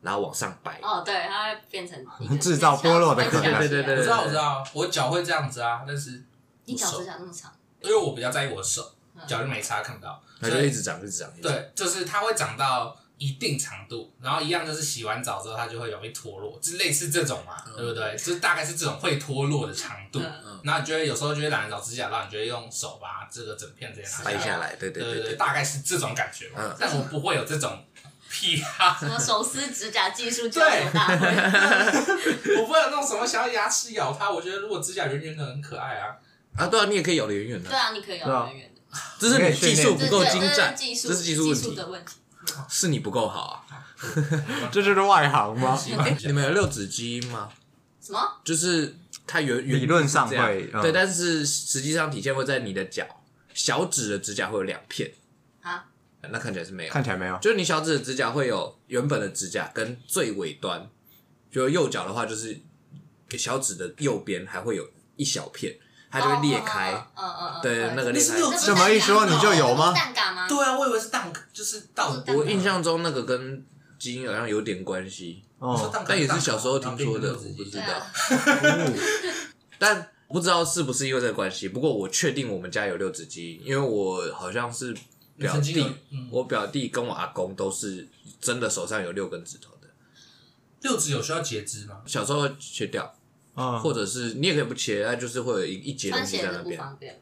[0.00, 0.78] 然后往上掰。
[0.82, 1.98] 哦，对，它会变成
[2.38, 6.22] 制造剥落的可能对对对我知道，我知道，我脚会这样子啊，但是
[6.64, 11.52] 你脚指甲那么长，因为我比较在意我的手，嗯脚就没差看不到，它所以就一直长，一直长，一直长。
[11.52, 18.16] 对，就是它会长到一定长度，然后一样就是洗完澡之后它就会容易脱落，就类似这种嘛，对不对？
[18.16, 25.36] 就是大概是这种会脱落的长度，嗯然后你就会有时候就会懒得找指甲刀，你就会用手把这个整片直接拿下来，掰下来，对对对对对，对对。
[25.36, 26.76] 大概是这种感觉嘛嗯。
[26.80, 27.84] 但我不会有这种
[28.28, 31.26] 癖好，什么手撕指甲技术交流大会，
[32.58, 34.28] 我不会有那种什么想要牙齿咬它。
[34.30, 36.16] 我觉得如果指甲圆圆的很可爱啊。
[36.56, 38.80] 啊，对啊，你也可以咬得远远的对，啊，你可以咬得远远的，
[39.18, 42.16] 只是你技术不够精这湛，是技术，这是技术，的问题。
[42.68, 43.86] 是你不够好啊。
[44.72, 45.78] 这就是外行吗？
[46.24, 47.48] 你们有六指基因吗？
[48.00, 48.18] 什么？
[48.44, 53.06] 就是它原原理论上是这样会嗯对，但是实际上体现会在你的脚
[53.54, 55.12] 小指的指甲会有两片
[55.62, 55.84] 啊，
[56.22, 57.38] 那看起来是没有，看起来没有。
[57.38, 60.90] 就是你小指的指甲会有原本的指甲跟最尾端，
[61.52, 62.60] 就右脚的话就是
[63.38, 64.84] 小指的右边还会有
[65.14, 65.76] 一小片，
[66.10, 68.52] 它就会裂开，嗯嗯嗯，对，那个裂开那是六。
[68.58, 70.31] 这么一说你就有吗蛋嘎吗？
[70.54, 73.64] 对啊，我以为是蛋，就是到蛋我印象中那个跟
[73.98, 77.92] 基因好像有点关系，哦，但也是小时候听说的，我不知对道。
[77.94, 78.12] 啊，
[79.78, 85.00] 但不知道是不是因为这个关系，不过我确定我们家有六指基因，因为我好像是表
[85.38, 88.08] 弟你曾经有，嗯我表弟跟我阿公都是
[88.40, 89.88] 真的手上有六根指头的。
[90.80, 92.02] 六指有需要截肢吗？
[92.06, 93.14] 小时候会切掉，
[93.54, 96.78] 嗯，或者是你也可以不切，它就是会有一一截东穿鞋子不西在那边。
[96.78, 97.20] 方便吧？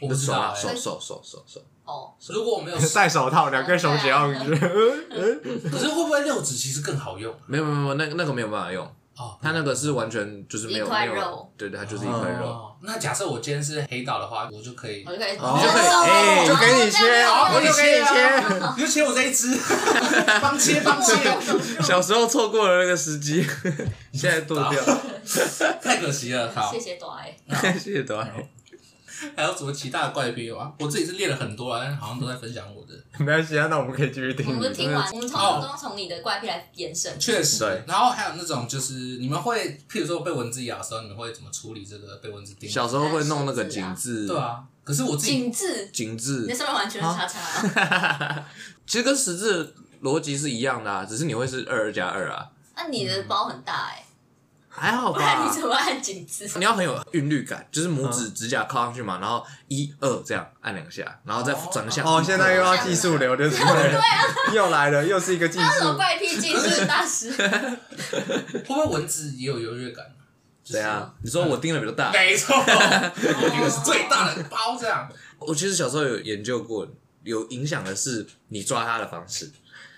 [0.00, 7.34] 我不知手啊，手手手手，哦，如果我没有， 戴手套，两根手指要 可是会不会六指其实更好用？
[7.46, 8.84] 没有没有没有，那个那个没有办法用，
[9.16, 12.46] 哦，它那个是完全就是没有一块没有，对对，它就是一块肉。
[12.46, 15.58] 哦，那假设我今天是黑道的话，我就可以我，就可以，哦。
[15.60, 19.56] 就可以哎就给你切，我就给你切啊， 你就切我这一只，
[20.40, 21.14] 帮切帮切，
[21.82, 23.44] 小时候错过了那个时机，
[24.12, 24.80] 现在剁掉，
[25.82, 26.50] 太可惜了。
[26.54, 26.72] 好。
[26.72, 27.36] 谢，谢朵爱。
[27.72, 28.18] 谢谢多
[29.36, 30.72] 还有什么其他的怪癖吗？
[30.78, 32.92] 我自己是练了很多啊，但好像都在分享我的。
[33.18, 34.60] 没关系啊，那我们可以继续听我听。
[34.60, 37.18] 们听完，我们从哦都从你的怪癖来延伸。
[37.18, 42.68] 确实，对然后还有那种就是你们会，譬如说被蚊子咬的时候，你们会怎么处理这个被蚊子叮？
[42.70, 48.48] 小时候会弄那个井字，对啊，可是我自己紧致，井字那，上面完全是叉叉啊。
[48.86, 54.04] 其实跟十字逻辑是一样的啊，只是你会是二加二啊，那你的包很大哎，
[54.74, 55.60] 还好不然吧 你？
[55.60, 56.50] 怎么按紧致？
[56.56, 62.04] 你要很有韵律感，就是拇指指甲靠上去嘛，然后一二这样按两下，然后再长相。
[62.06, 63.56] 哦，现在又要技术流，就是
[64.54, 65.94] 又来了，又是一个技术。
[65.96, 67.30] 怪癖技术大师？
[67.36, 70.04] 会不会蚊子也有优越感？
[70.64, 75.08] 就是对啊，你说我盯的比较大，没错，我一个是最大的包这样。
[75.38, 76.86] 我其实小时候有研究过，
[77.24, 79.50] 有影响的是你抓它的方式。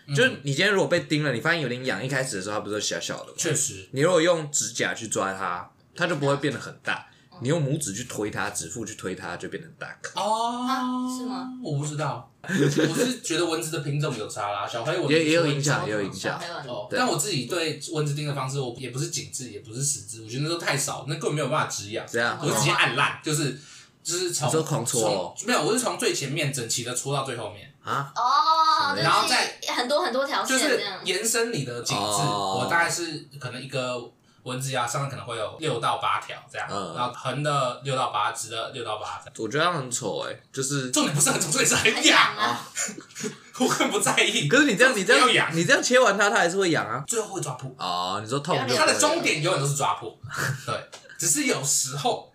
[0.08, 3.34] 就是你今天如果被叮了，你发现有点痒，一开始的时候它不是小小的吗？
[3.36, 7.06] 确实，你如果用指甲去抓它，它就不会变得很大。
[7.40, 9.88] 你用拇指去推它，指腹去推它，就变得大。
[10.00, 10.20] 颗。
[10.20, 10.86] 哦、啊
[11.18, 11.48] 是吗？
[11.64, 16.40] 我不知道，我是觉得蚊子的品种有差啦， 小黑蚊也也有影响，也有影响。
[16.68, 22.06] 哦，但我自己对蚊子叮的方式，我也不是紧致，也不是死肢，我觉得那都太少，那根本没有办法止痒。
[22.08, 22.38] 这样？
[22.40, 23.58] 我是直接按烂，就是
[24.04, 24.48] 就是从
[24.84, 31.00] 从没有，我是从最前面整齐的戳到最后面，啊，哦，然后再很多很多条就是线。
[31.04, 34.00] 延伸你的颈子，哦我大概是可能一个
[34.42, 39.34] 蚊子牙上面可能会有六到八条这样，嗯然后横的六到八，直的六到八这样。
[39.38, 40.90] 我觉得它很丑哎、就是。
[40.90, 42.68] 重点不是很丑，重点是很很痒痒啊！
[43.60, 44.48] 我很不在意。
[44.48, 47.04] 可是你这样，你这样要痒样，你这样切完它，它还是会痒啊。
[47.06, 50.18] 最后会抓破，哦，你说痛它的终点永远都是抓破，
[50.66, 50.74] 对，
[51.18, 52.32] 只是有时候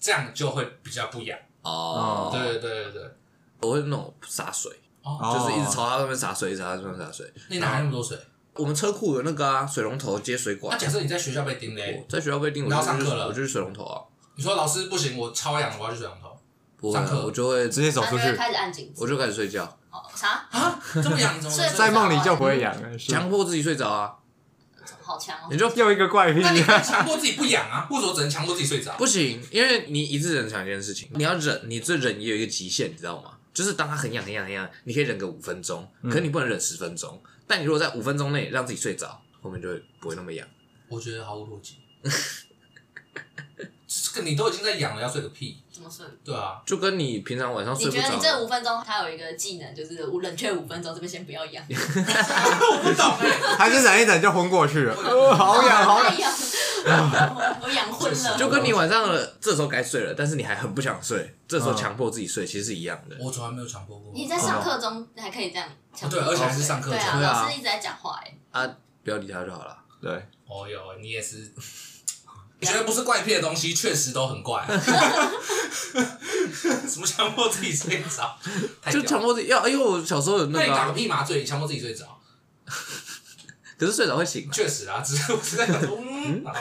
[0.00, 1.38] 这样就会比较不痒。
[1.62, 3.10] 哦，对对对对对，
[3.62, 4.70] 我会那种洒水，
[5.02, 7.32] 哦，就是一直朝它上面洒水，一直朝它上面洒水。
[7.48, 8.18] 你哪来那么多水？
[8.54, 10.76] 我们车库有那个啊，水龙头接水管。
[10.76, 14.02] 那假设你在学校被叮嘞，在学校被叮，我你要就去上课了我就去水龙头啊。
[14.34, 16.36] 你说老师不行，我超痒，我要去水龙头
[16.76, 19.02] 不会啊上课我就会直接走出去他就会，开始按颈子。
[19.02, 20.46] 我就开始睡觉，哦啥？
[20.50, 24.14] 啊，这么痒，你怎么在梦里就不会痒了，是强迫自己睡着啊。
[25.00, 25.48] 好强哦！
[25.50, 26.50] 你就又一个怪癖那。
[26.50, 27.86] 你可以强迫自己不痒啊？
[27.88, 28.92] 或者我只能强迫自己睡着？
[28.98, 33.30] 不行，因为你一直忍想一件事情，你要忍，你这忍也有一个极限，你知道吗？
[33.58, 37.20] 就是当它很痒很痒很痒，你可以忍个五分钟，可是你不能忍十分钟。
[37.44, 40.46] 但你如果在五分钟内让自己睡着，后面就会不会那么痒。
[40.88, 41.78] 我觉得毫无逻辑。
[43.88, 45.60] 这个你都已经在痒了，要睡个屁！
[45.72, 46.06] 怎么睡？
[46.24, 51.64] 对啊，就跟你平常晚上睡不你觉得你这，五分钟，它有一个技能，就是我冷却五分钟，这边先不要痒。
[51.68, 53.56] 我不懂哎。
[53.58, 56.20] 还是忍一忍就昏过去了，呃好痒好痒。
[56.20, 56.32] 痒，
[57.62, 58.36] 我养昏了。
[58.38, 63.16] 就跟你晚上了这时候该睡了，但是你还很不想睡，这时候强迫自己睡，其实是一样的。
[63.20, 64.12] 我从来没有强迫过。
[64.14, 68.66] 你在上课中还可以这样强迫对而且还是上课中对啊，对啊老师一直在讲话，哎，啊，
[69.04, 69.76] 不要理他就好了。
[70.00, 70.10] 对，
[70.46, 71.52] 哦哟，你也是。
[72.60, 74.66] 你觉得不是怪癖的东西，确实都很怪。
[76.88, 78.36] 什么强迫自己睡着？
[78.90, 82.18] 就强迫自己要，因为我小时候有那个啊、那你打个屁麻醉，强迫自己睡着？
[83.78, 86.52] 可是睡着会醒嘛，确实啊，只是 我是在想说， 嗯，好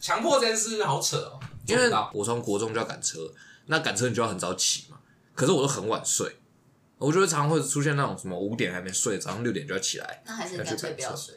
[0.00, 1.38] 强迫这件事好扯哦。
[1.66, 3.18] 因为我从国中就要赶车，
[3.66, 4.96] 那赶车你就要很早起嘛。
[5.34, 6.36] 可是我都很晚睡，
[6.96, 10.22] 我就会常常会出现那种什么五点还没睡，早上六点就要起来。
[10.24, 11.34] 那还是干脆不要睡。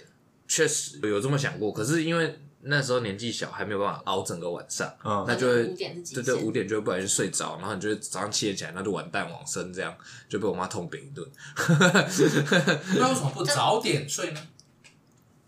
[0.47, 6.23] 确实有这么想过，可是因为那时候年纪小，还没有办法熬整个晚上，嗯那就会五点是极对。
[6.23, 9.93] 对五点就会不小心睡着，然后你就会早上七点起来，那就完蛋往生，这样
[10.29, 11.27] 就被我妈痛扁一顿。
[12.97, 14.39] 那为什么不早点睡呢？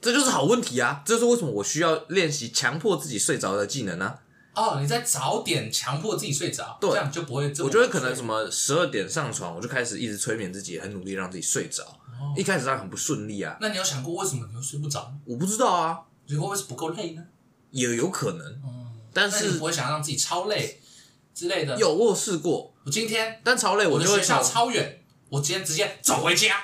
[0.02, 1.04] 这就是好问题啊！
[1.06, 4.16] 这就是为什么我需要练习强迫自己睡着的技能呢、
[4.56, 7.64] 哦，你在早点强迫自己睡着，对这样就不会这。
[7.64, 11.84] 我觉得可能什么十二点上床，我就开始一直催眠自己，很努力让自己睡着。
[12.36, 15.12] 一开始当然很不顺利啊，那你有想过为什么你会睡不着？
[15.26, 17.24] 我不知道啊，你会不会是不够累呢？
[17.72, 18.62] 也有可能，
[19.14, 20.82] 但是那你不会想要让自己超累
[21.34, 21.78] 之类的？
[21.78, 26.58] 有我有试过，我今天但超累我我就会的学校想，超远，我今天直接走回家，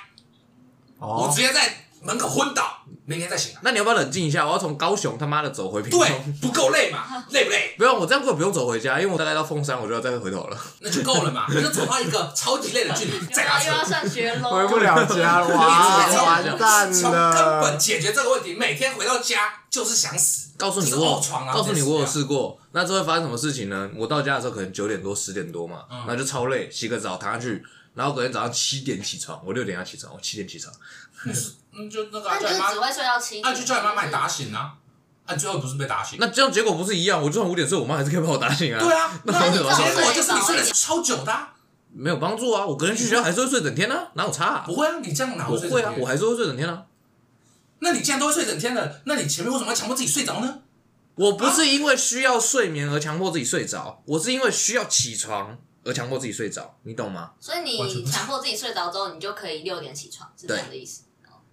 [1.00, 3.62] 我哦直，接在门口昏倒，明天再醒来。
[3.64, 4.46] 那你要不要冷静一下？
[4.46, 7.06] 我要从高雄他妈的走回屏对东。，不够累嘛？
[7.32, 7.74] 累不累？
[7.78, 10.58] 不用，我这样根本不用走回家，因为我大概到凤山，我就要再回头了。
[10.82, 11.46] 那就够了嘛？
[11.50, 13.92] 你就走到一个超级累的距离， 再拉又要车。
[13.92, 14.50] 上学喽。
[14.52, 17.80] 回不了家了，哇，完蛋了根本。
[17.80, 20.50] 解决这个问题，每天回到家就是想死。
[20.58, 22.60] 告诉你我呕床啊告诉你我有试过。
[22.72, 23.90] 那这会发生什么事情呢？
[23.96, 30.74] 我到家的时候可能九点多十点多嘛，嗯然后就超累，洗个澡躺下去，然后隔天早上七点起床，我六点要起床，我七点起床。
[31.78, 33.62] 嗯，就那个那啊叫你妈你就只，会睡到七啊，点。
[33.62, 34.74] 就叫你妈把你打醒啊。
[35.26, 36.18] 啊，最后不是被打醒？
[36.20, 37.22] 那这样结果不是一样？
[37.22, 38.80] 我就算五点睡，我妈还是可以把我打醒啊。
[38.80, 41.54] 对啊， 那你这种结果就是你睡睡得超久的啊。
[41.94, 42.66] 没有帮助啊！
[42.66, 44.64] 我隔天去学校还是会睡整天啊，哪有差、啊？
[44.68, 46.84] 不会啊，你这样哪会睡我会啊，我还是会睡整天啊。
[47.80, 50.60] 那你既然都会睡整天了，那你前面为什么要强迫自己睡着呢？
[51.16, 57.32] 我不是因为需要睡眠而强迫自己睡着，我是因为需要起床而强迫自己睡着，你懂吗？
[57.40, 61.04] 所以你强迫自己睡着之后，你就可以六点起床，是这样的意思。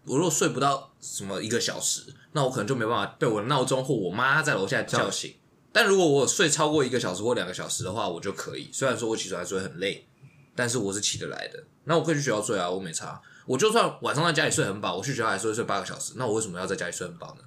[0.07, 5.35] 我如果睡不到什么一个小时，那我可能就没办法被我的闹钟或我妈在楼下叫醒。
[5.73, 8.69] 但如果我睡超过一个小时或两个小时的话，我就可以。
[8.73, 10.07] 虽然说我起床还是会很累，
[10.55, 11.64] 但是我是起得来的。
[11.85, 13.21] 那我可以去学校睡啊，我没差。
[13.47, 16.14] 我就算晚上在家里睡很饱，我去学校还是会睡八个小时。
[16.17, 17.45] 那我为什么要在家里睡很饱呢？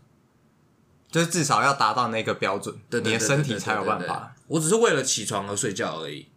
[1.10, 4.36] 就是至少要达到那个标准，对你的身体才有办法。
[4.48, 6.28] 我只是为了起床而睡觉而已。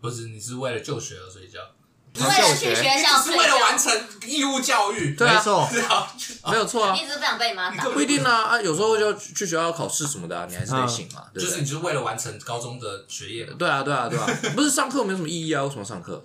[0.00, 1.79] 不是，你是为了就学而睡觉，你
[2.18, 3.92] 为了去学校你是为了完，成
[4.26, 5.14] 义务教育。
[5.14, 6.12] 对啊没错， 是啊，
[6.50, 7.84] 没有错啊你，只是不想被妈打。
[7.84, 11.66] 不一定啊啊，有时候就去去学校考试什么的、啊，你还是得醒嘛，对就是你？
[11.66, 13.44] 就是为了完成高中的学业。
[13.44, 15.62] 对啊，对啊，对啊，不是上课没什么意义啊？
[15.62, 16.22] 为什么上课？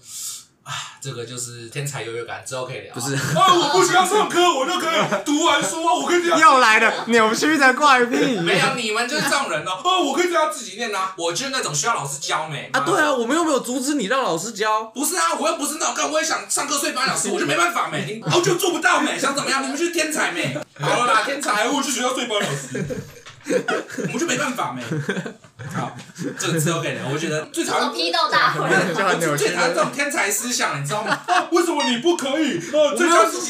[0.99, 2.95] 这个就是天才优越感，之后可以聊啊。
[2.95, 6.39] 不是啊， 我不需要上课，我就可以读完书啊，我可以这样。
[6.39, 8.39] 又来了扭曲的怪癖。
[8.39, 9.71] 没有，你们就是这种人哦。
[9.85, 14.85] 哦，我可以这样自己念啊，我就是那种需要老师教没啊，对，啊，我们又没有阻止你让老师教。
[14.85, 19.61] 不是啊，我又不是那种，干我也想上课睡八小时，我就没办法没，你我就做不到没，想怎么样？
[19.63, 20.57] 你们就是天才没。
[20.79, 22.83] 好了啦，天才，我去学校睡八小时，
[23.47, 24.81] 我们就没办法没。
[25.73, 25.95] 好，
[26.39, 27.07] 这个之后可以聊。
[27.11, 28.67] 我觉得最讨厌批斗大会？
[29.37, 31.11] 最讨厌这种天才思想，你知道吗？
[31.27, 32.59] 啊，为什么你不可以？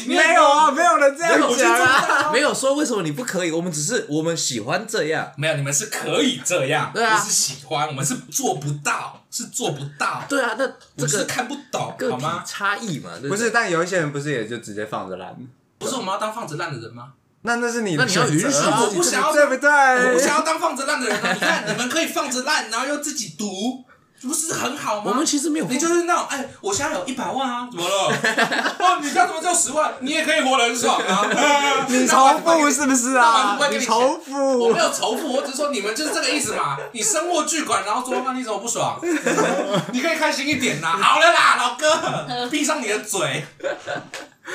[0.06, 2.32] 没有啊，没有人这样。
[2.32, 5.32] 没有说为什么你不可以，我们只是我们喜欢这样。
[5.36, 12.44] 没有，你们是可以这样，对啊不是喜欢，我们是做不到，是做不到，对啊，那我这个是看不懂，好吗？
[12.46, 15.34] 差异嘛，不是，但有一些人不是也就直接放着烂？
[15.78, 17.12] 不是我们要当放着烂的人吗？
[17.42, 19.70] 那那是你那的你要啊我不想要对不对？
[19.70, 21.32] 我不想要当放着烂的人啊！
[21.32, 23.84] 你看，你们可以放着烂，然后又自己读，
[24.22, 25.02] 不是很好吗？
[25.06, 28.10] 我们其实没有，你就是那种，哎，我现在有一百万啊，怎么了？
[28.80, 29.92] 哦，你家怎么只有十万？
[30.00, 31.22] 你也可以活得很爽啊！
[31.86, 33.56] 你仇富是不是啊？
[33.70, 36.76] 你仇我富没，有仇富，我只是说你们就是这个意思嘛。
[36.90, 38.98] 你身握巨款，然后说，那你怎么不爽？
[39.92, 40.98] 你可以开心一点呐。
[41.00, 43.44] 好了啦，老哥，闭上你的嘴。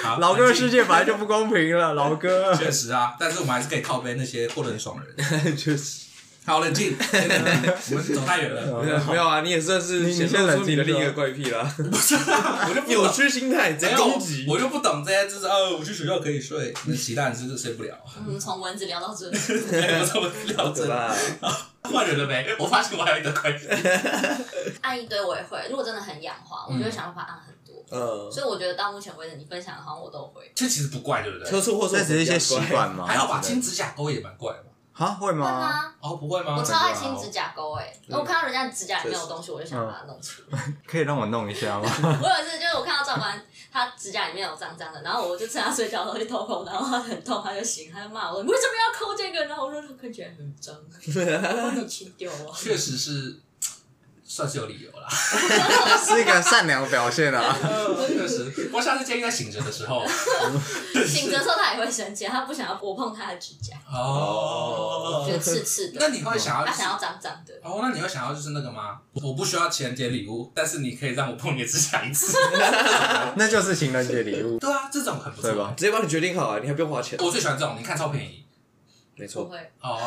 [0.04, 2.54] 好 老哥的世界本来就不公平了， 老哥。
[2.56, 5.58] 确实啊，但是我们还是可以靠背那些过得很爽的人。
[5.58, 6.02] 确实
[6.44, 8.82] 好，冷静，我们走太远了。
[9.08, 14.46] 没有啊，你也算是你显先冷静露出你的另一个怪癖啦，我就扭，曲心态，直接没有攻击。
[14.50, 17.96] 我就不懂这些，就是哦，我去学校可以睡，那其他人是不是睡不了？
[18.26, 20.90] 我们，从蚊子聊到这里，我怎么聊对这？
[20.90, 21.16] 吧？
[21.84, 22.48] 换人了没？
[22.58, 23.68] 我发现我还有一个怪癖。
[24.82, 25.60] 按一堆我也会。
[25.70, 27.61] 如果真的很痒的话，我就会想办法按很多。
[27.92, 30.52] 嗯，所以我觉得到目前为止，你分享的好像我都会。
[30.56, 31.50] 这其实不怪，对不对？
[31.50, 33.06] 车速或是这只是一些习惯嘛。
[33.06, 34.70] 还好吧，我觉得亲指甲勾也蛮怪的吧？
[34.94, 35.60] 啊，会会吗？
[35.60, 35.94] 吗？
[36.00, 36.56] 哦，不会吗？
[36.58, 37.92] 我超爱亲指甲钩哎！
[38.08, 40.74] 嗯我看到人家指甲里面有东西，我就想把它弄出来。
[40.86, 41.90] 可以让我弄一下吗？
[42.22, 52.54] 我有一次就是我看到赵凡他指甲里面有脏脏的，然后我就趁他睡觉的时候去偷抠，然后他很痛，他就醒，他就骂我：“你为什么要抠这个？”然后我说：“他看起来很脏， 我帮你清掉啊。
[52.56, 53.40] 确实是
[54.34, 55.10] 算是有理由啦。
[55.12, 57.54] 是一个善良的表现啊。
[58.08, 60.06] 确实，我下次建议在醒着的时候。
[61.06, 67.54] ”醒着的时候他也会生气，他不想要我碰他的指甲，哦觉得刺刺的，那你会想要、他想要脏脏的。
[67.62, 69.00] 哦，那你会想要就是那个吗？
[69.14, 72.38] 我不需要情人节礼物，但是你可以让我碰你的指甲一次。
[73.36, 74.58] 那就是情人节礼物。
[74.60, 77.20] 对啊，这种很不错对吧直接帮你决定好啊，你还不用花钱。
[77.22, 78.46] 我最喜欢这种，你看超便宜
[79.16, 80.00] 不没错，会，哦。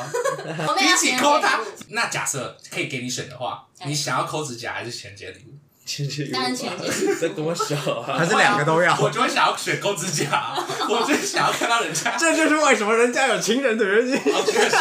[0.67, 5.59] 我们比起抠它节礼物，那假设可以给你选的话，哎你想要抠指甲还是情人节礼物？
[5.85, 8.17] 亲戚当然情人节这多小啊！
[8.19, 10.57] 还是两个都要我就会想要选抠指甲，
[10.89, 12.17] 我就想要看到人家。
[12.19, 14.15] 这就是为什么人家有情人的原因。
[14.33, 14.77] 哦，确实，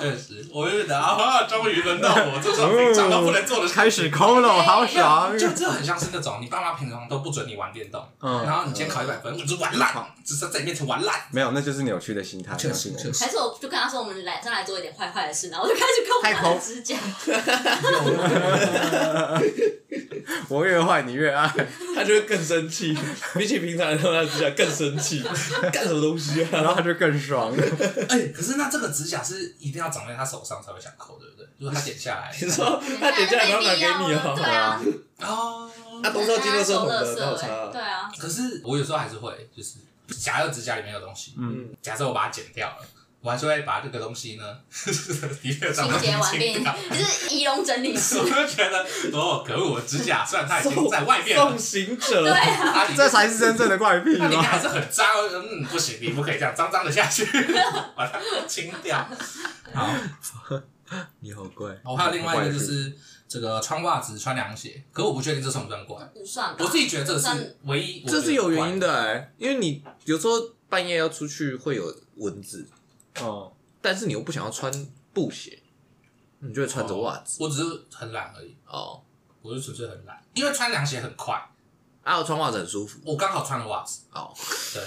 [0.00, 3.74] 确实，我就觉得啊，终于轮到我做这种平常都不能做的事。
[3.74, 5.38] 开始抠了，好爽。
[5.38, 11.14] 就这很像是那种你爸妈平常都不准你玩电动，嗯然后你今天考一百分，我就玩烂，只是在你面前玩烂。
[11.30, 12.56] 没有，那就是扭曲的心态。
[12.56, 13.24] 确实，确实。
[13.24, 16.96] 还是我就跟他说，我们来上来做一点坏坏的事，然后我就开始抠他太抠的指甲。
[20.48, 21.48] 我越坏，你越爱。
[21.94, 22.96] 他就会更生气，
[23.34, 25.22] 比起平常人他指甲更生气，
[25.72, 26.48] 干什么东西啊？
[26.52, 27.54] 然后他就更爽。
[28.08, 31.46] 哎、可是那这个指甲是一定要长在他手上才会想抠，对不对？
[31.58, 34.80] 如果他剪下来，你说他剪下来然后拿给你对哦，
[35.20, 35.70] 啊，哦，
[36.02, 36.72] 那都是要进垃圾。
[36.74, 39.74] 桶的，对啊，可是我有时候还是会，就是
[40.18, 42.86] 假设指甲里面有东西，嗯，假设我把它剪掉了，
[43.22, 48.24] 我还是会把这个东西呢， 清洁完毕。，就是仪容整理师 我。
[48.24, 49.72] 就觉得，哦，可恶！
[49.72, 54.58] 我的指甲虽然它已经在外面了送，行者，对啊，这才是真正的 怪癖它里面还？
[54.58, 55.06] 是很脏。
[55.32, 57.26] 嗯，不行，你不可以这样脏脏的下去，
[57.94, 59.06] 把它清掉。
[59.74, 59.90] 好，
[61.20, 61.76] 你好怪。
[61.84, 62.90] 我还有另外一个就是
[63.28, 66.02] 这个穿袜子、穿凉鞋，可我不确定这算不算怪。
[66.14, 66.54] 不算。
[66.58, 68.86] 我自己觉得这算是唯一，这是有原因的。
[68.86, 70.32] 的哎、因为你有时候
[70.70, 72.66] 半夜要出去会有蚊子，
[73.18, 74.72] 哦，但是你又不想要穿
[75.12, 75.62] 布鞋，
[76.38, 77.42] 你就会穿着袜子。
[77.42, 79.02] 我只是很懒而已，哦，
[79.42, 81.34] 我是纯粹很懒，因为穿凉鞋很快，
[82.02, 82.98] 啊，我穿袜子很舒服。
[83.04, 84.32] 我刚好穿了袜子，哦，
[84.72, 84.82] 对，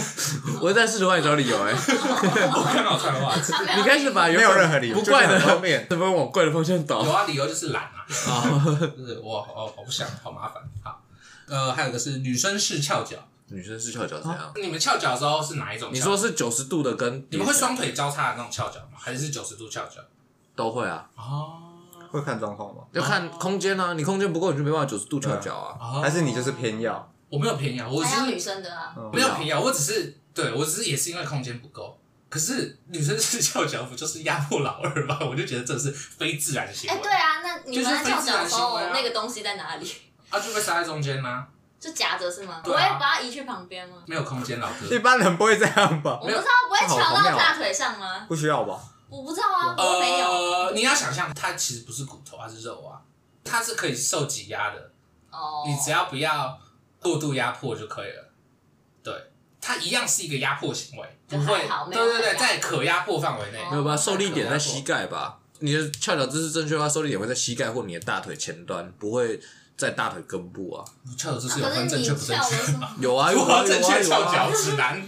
[0.62, 3.52] 我在试图帮你找理由哎、 我刚好穿了袜子。
[3.76, 7.04] 你开始把原没有任何理由不怪的就是很方便怎么往怪的方向倒。
[7.04, 7.10] 有？
[7.10, 8.64] 啊，理由就是懒啊，啊，
[8.96, 10.62] 就是我我我不想，好麻烦。
[10.82, 11.02] 好，
[11.46, 13.16] 呃，还有一个是女生式翘脚，
[13.54, 14.52] 女生是翘脚怎样？
[14.56, 15.94] 你们翘脚的时候是哪一种翘？
[15.94, 18.98] 你说是九十度的跟你们会双腿交叉的那种翘脚吗？
[18.98, 20.00] 还是九十度翘脚？
[20.56, 21.62] 都会啊，哦，
[22.10, 22.82] 会看状况吗？
[22.92, 25.78] 要看空间啊，你空间不够你就没办法九十度翘脚啊。
[25.80, 27.12] 哦还是你就是偏要？
[27.30, 31.98] 我没有偏要，我只还有女生的啊，嗯没有偏要，我只是对我只是也是因为空间不够。
[32.28, 35.18] 可是女生是翘脚不就是压迫老二吗？
[35.20, 39.88] 我就觉得这是非自然的行哎，为对啊，那你们在翘脚的那个东西在哪里？
[40.30, 41.46] 啊，就被塞在中间呢，
[41.84, 42.62] 就夹着是吗？
[42.64, 43.96] 不会把它移去旁边吗？
[44.06, 44.98] 没有空间，老一。
[45.00, 46.26] 般人不会这样吧我？
[46.26, 48.24] 不知道，不会翘到大腿上吗？
[48.26, 48.80] 不需要吧？
[49.10, 50.26] 我不知道啊，我没有。
[50.26, 52.96] 呃，你要想象它其实不是骨头，它是肉啊，
[53.44, 54.90] 它是可以受挤压的。
[55.30, 56.58] 哦，你只要不要
[57.00, 58.24] 过度压迫就可以了。
[59.02, 59.12] 对，
[59.60, 63.58] 它一样是一个压迫行为，不会对对对，在可压迫范围内。
[63.58, 63.94] 哦没有吧？
[63.94, 65.38] 受力点在膝盖吧？
[65.58, 69.38] 你的翘脚姿势正确的话，受力点会在膝盖或你的大腿前端，不会
[69.76, 70.84] 在大腿根部啊。
[71.16, 72.94] 翘的姿势有分正确不正确吗？
[73.00, 74.50] 有啊有如啊正确翘脚。
[74.52, 75.02] 指南？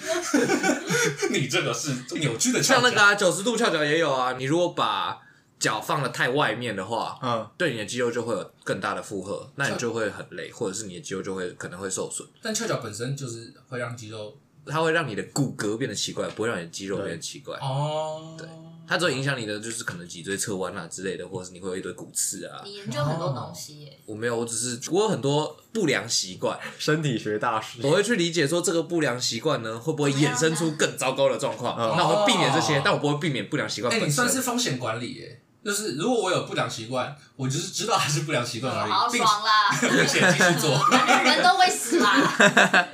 [1.30, 2.80] 你这个是扭曲的翘脚。
[2.80, 4.34] 像那个啊，九十度翘脚也有啊。
[4.38, 5.18] 你如果把
[5.58, 12.28] 脚放的太外面的话，嗯，对你的肌肉就会有更大的负荷，那你就会很累，或者是你的肌肉就会可能会受损。
[12.42, 14.36] 但翘脚本身就是会让肌肉
[14.66, 17.56] 它会让你的骨骼变得奇怪，不会让你的肌肉变得奇怪。
[17.56, 18.46] 哦，对
[18.88, 22.60] 它只会影响你的，就是可能脊椎侧弯啊之类的，或者是你会有一堆骨刺啊。
[22.64, 31.76] 你研究很多东西耶，我没有，我只是我有很多不良习惯，身体学大师，我会去理解说这个不良习惯呢会不会衍生出更糟糕的状况。
[31.78, 34.42] 嗯那我会避免这些，但我不会避免不良习惯哎、本你算是身。
[34.42, 35.40] 风险管理耶。
[35.64, 40.70] 就是如果我有不良习惯，我就是知道它是不良习惯而已，好并爽啦，并且继续做。
[41.24, 42.08] 人都会死啦。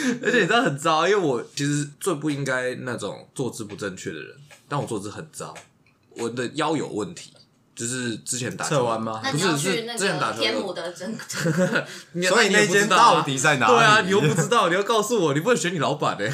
[0.22, 4.36] 而且你知道很糟，因为我其实最不应该那种坐姿不正确的人，
[4.68, 5.54] 但我坐姿很糟，
[6.10, 7.32] 我的腰有问题，
[7.74, 11.10] 就是之前打球侧弯吗那你要不是是去那之前打天母的整，
[12.12, 13.72] 你 所以那间到底在哪里？
[13.72, 16.30] 对啊，你又不知道，你要告诉我，你不能选你老板呢、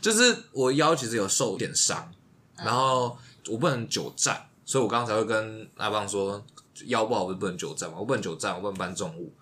[0.00, 2.10] 就是我腰其实有受点伤，
[2.56, 3.16] 然后
[3.48, 6.44] 我不能久站，所以我刚刚才会跟阿邦说
[6.86, 9.32] 腰不好，我就不能久站嘛，我不能久站，我不能搬重物。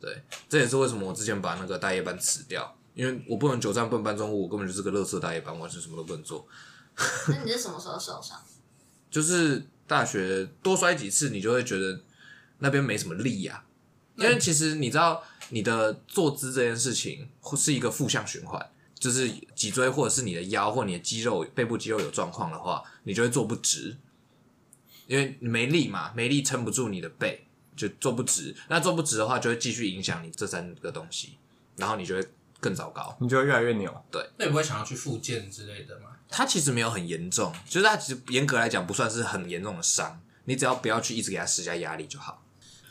[0.00, 6.46] 对，这也是为什么我之前把那个大夜班辞掉，因为我不能久站，不能搬重物，我根本就是个乐色大夜班，完全什么都不能做。
[7.28, 8.40] 那你是什么时候受伤？
[9.10, 12.00] 就是大学多摔几次，你就会觉得
[12.58, 13.64] 那边没什么力呀、
[14.16, 23.96] 因为其实你知道，你的坐姿这件事情是一个负向循环，就是脊椎或者是你的腰或你的肌肉、背部肌肉有状况的话，你就会坐不直，
[25.06, 27.46] 因为你没力嘛，没力撑不住你的背，
[27.88, 28.54] 就坐不直。
[28.68, 31.38] 那坐不直的话，就会继续影响你这三个东西，
[31.76, 32.28] 然后你就会
[32.60, 33.16] 更糟糕。
[33.20, 34.04] 你就会越来越扭。
[34.10, 36.10] 对那你不会想要去复健之类的吗？
[36.28, 42.42] 它其实没有很严重，就是它其实严格来讲不算是很严重的伤，你只要不要去一直给它施加压力就好。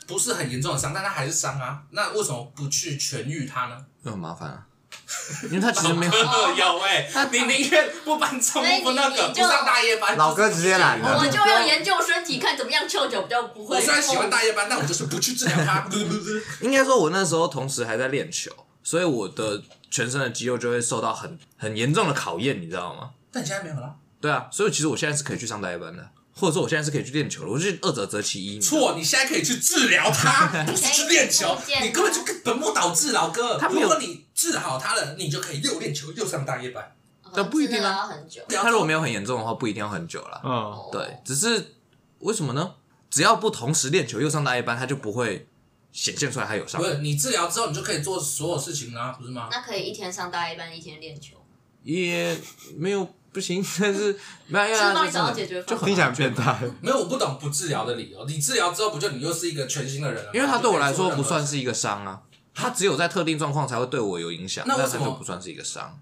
[0.07, 1.83] 不是很严重的伤，但它还是伤啊。
[1.91, 3.85] 那为什么不去痊愈它呢？
[4.01, 4.67] 那很麻烦啊，
[5.49, 6.11] 因为他其实没有。
[6.11, 10.15] 有 哎、你宁愿不搬重物，不那个，就不上大夜班。
[10.17, 13.75] 老哥直接来了我就要研究身体，看怎么样翘脚比较不会。
[13.77, 15.87] 我虽然喜欢大夜班，但我就是不去治疗它。
[16.61, 18.51] 应该说，我那时候同时还在练球，
[18.83, 23.11] 所以我的全身的肌肉就会受到很很严重的考验，你知道吗？
[23.31, 23.95] 但你现在没有了。
[24.21, 28.59] 对啊，所以其实我现在是可以去上大夜班的，或者说我现在是可以去练球了，我是二者择其一。
[28.59, 33.57] 错，你现在可以去治疗它， 不是去练球你根本就本末倒置，老哥。
[33.57, 36.95] 他如果你治好他了，你就可以又练球又上大夜班。
[37.33, 38.41] 但不一定啊真的要很久。
[38.49, 40.41] 他如果没有很严重的话，不一定要很久了。
[40.43, 41.75] 嗯，对，只是
[42.19, 42.73] 为什么呢？
[43.11, 45.47] 只要不同时练球又上大夜班，他就不会
[45.91, 46.87] 显现出来他有伤不。
[46.87, 49.49] 是你治疗之后，你就可以做所有事情啦，不是吗？
[49.51, 51.35] 那可以一天上大夜班，一天练球。
[51.83, 52.37] 也
[52.77, 54.17] 没有不行， 但是
[54.47, 56.59] 没有，因为他是帮你找到就解决方法就很听起来很变态。
[56.81, 58.25] 没有，我不懂不治疗的理由。
[58.25, 60.31] 你治疗之后，不就你又是一个全新的人了？
[60.33, 61.59] 因为他对我来说不算是。
[61.59, 62.21] 一个伤啊，
[62.55, 65.99] 他只有在特定状况才会对我有影响，那为什么他就不算是一个伤。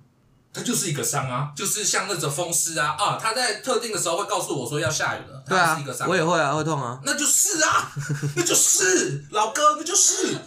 [0.53, 6.99] 它就是一个伤啊，就是像那种风湿啊啊，他在特定的时候会告诉我说要下雨了，对啊它是一个伤。，我也会啊，会痛啊。
[7.03, 7.91] 那就是啊，
[8.35, 10.37] 那就是老哥，那就是。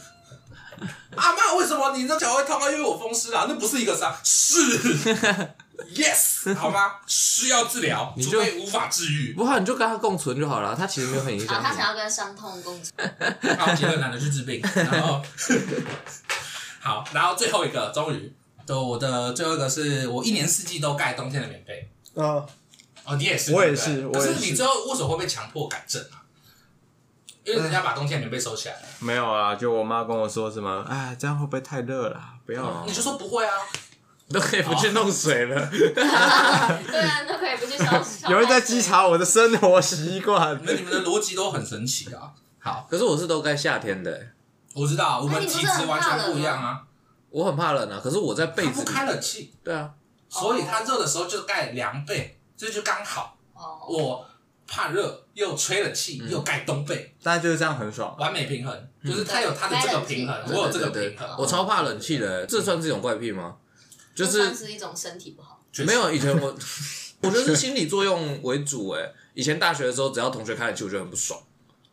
[1.17, 2.71] 阿妈，为什么你那脚会痛啊？
[2.71, 4.57] 因为我风湿啊，那不是一个伤，是
[5.95, 6.97] ，yes， 好吗？
[7.07, 9.33] 需要治疗，你就除非无法治愈。
[9.35, 11.89] 不好你就跟他共存就好了，他其实没有很影响啊，他想。
[11.89, 13.57] 要跟伤痛共存。
[13.59, 15.23] 好，结论懒得去治病， 然后
[16.81, 18.33] 好，然后最后一个，终于，
[18.67, 21.91] 就我的最后一个是我一年四季都盖冬天的棉被。
[22.15, 22.25] 嗯，
[23.05, 26.23] 哦，你也是，我也对不对是我也是可是你最后为什么会被强迫改正啊？
[27.45, 32.21] 因为人家把冬天的棉被收起来了，没有啊，就我妈跟我说什么，哎，这样会不会太热了？
[32.47, 32.85] 不要了。
[32.87, 33.53] 你就说不会啊。
[34.33, 35.67] 都可以不去弄水了。
[35.71, 38.31] 对啊，都可以不去消。
[38.31, 40.61] 有人在稽查我的生活习惯。
[40.65, 42.31] 那你们的逻辑都很神奇啊。
[42.61, 44.33] 好，可是我是都盖夏天的欸，
[44.75, 46.83] 我知道，我们体质完全不一样啊。
[47.31, 48.01] 我很怕冷啊。
[48.03, 49.91] 可是我在被子里，开冷气，对啊，
[50.29, 53.37] 所以它热的时候就盖凉被，这就刚好。
[53.55, 54.27] 哦，我
[54.69, 58.15] 怕热，又吹冷气，嗯又盖冬被，大家就是这样很爽。
[58.19, 61.29] 完美平衡，就是它有它的这个平衡，嗯我有这个平衡。
[61.37, 63.57] 我超怕冷气的欸，这算是一种怪癖吗？
[64.15, 65.61] 就是是一种身体不好。
[65.87, 66.59] 没有以前我，
[67.21, 69.15] 我觉得是心理作用为主诶。
[69.35, 71.41] 以前大学的时候，只要同学开冷气，我就很不爽，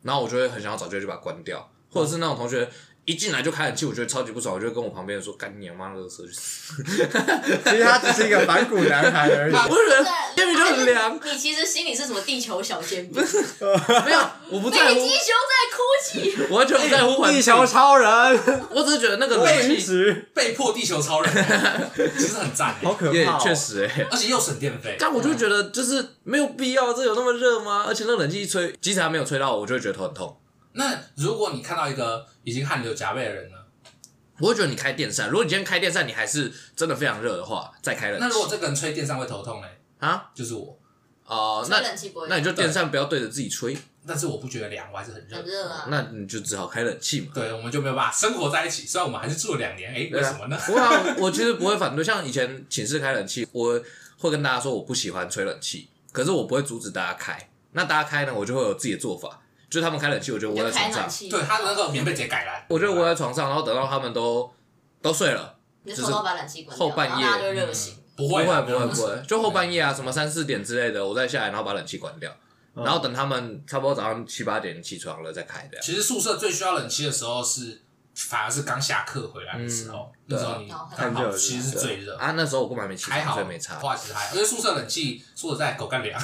[0.01, 2.67] 然后我就会很想要早就去把它关掉，或者是那种同学
[3.07, 6.27] 一进来就开冷气，我觉得超级不爽，我就会跟我旁边人说：“干你妈的，死！
[6.83, 9.55] ”其实他只是一个反骨男孩而已。
[9.55, 10.05] 我就觉得
[10.35, 13.23] 对明明就很凉，你其实心里是什么地球小尖兵？
[14.03, 16.37] 没有，我不在乎，北极熊在哭泣。
[16.49, 18.09] 我完全不在乎地球超人，
[18.75, 21.33] 我只是觉得那个冷零气食，被迫地球超人，
[22.17, 23.39] 其实很赞欸，好可也怕、哦。
[23.41, 24.05] 确实诶。
[24.11, 24.97] 而且又省电费。
[24.99, 27.85] 但我就会觉得，就是没有必要，这有那么热吗？
[27.87, 30.37] 而且那冷气一吹，即使还没有吹到我，我就会觉得头很痛。
[30.77, 33.57] 那如果你看到一个已经汗流浃背的人呢？
[34.39, 38.23] 我会觉得你开电扇，如果你今天开电扇，你还是真的非常热的话，再开冷气。
[38.23, 39.67] 那如果这个人吹电扇会头痛呢？
[39.97, 40.77] 啊，就是我。
[41.25, 43.75] 哦、吹那冷气不会那你就电扇不要对着自己吹。
[44.05, 45.45] 但是我不觉得凉，我还是很热很。
[45.45, 45.87] 热啊。
[45.89, 47.31] 那你就只好开冷气嘛。
[47.33, 48.85] 对，我们就没有办法生活在一起。
[48.85, 50.57] 虽然我们还是住了两年，哎，为什么呢？
[50.67, 52.05] 不会啊，我我其实不会反对。
[52.05, 53.81] 像以前寝室开冷气，我
[54.19, 57.49] 会跟大家说我不喜欢吹冷气，可是我不会阻止大家开。
[57.71, 59.41] 那大家开呢，我就会有自己的做法。
[59.69, 64.51] 就是他们开冷气，我就窝在床上，对，他的那个棉被直接改了，我就窝在床上，然后等到他们都
[65.01, 67.25] 都睡了，你就偷偷把冷气关掉，后半夜。
[67.25, 67.95] 大家就热醒。
[68.17, 72.35] 不会啊不会不会不会，就后半夜啊，什么三四点之类的，我再下来，然后把冷气关掉，
[72.73, 75.77] 然后等他们差不多早上七八点起床了再开的。
[75.81, 77.79] 其实宿舍最需要冷气的时候是，
[78.17, 82.17] 反而是刚下课回来的时候，嗯那时候你刚好其实是最热。
[82.17, 83.77] 啊，那时候我根本还没起床，还好所以没差。
[83.79, 86.19] 话其实还好，因为宿舍冷气说实在狗干凉，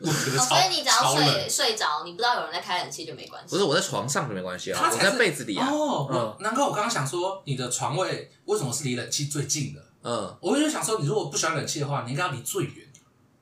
[0.00, 3.48] 我觉得哦，所以你只要睡睡着，你不知道有人在开冷气就没关系。
[3.50, 5.68] 不是我在床上就没关系啊，我他才是在被子里啊。
[5.70, 9.84] 哦，嗯我难怪我刚刚想说你的床位为什么是离冷气最近的？
[10.02, 12.86] 嗯，我就想说，你如果不喜欢冷气的话，你应该要离最远，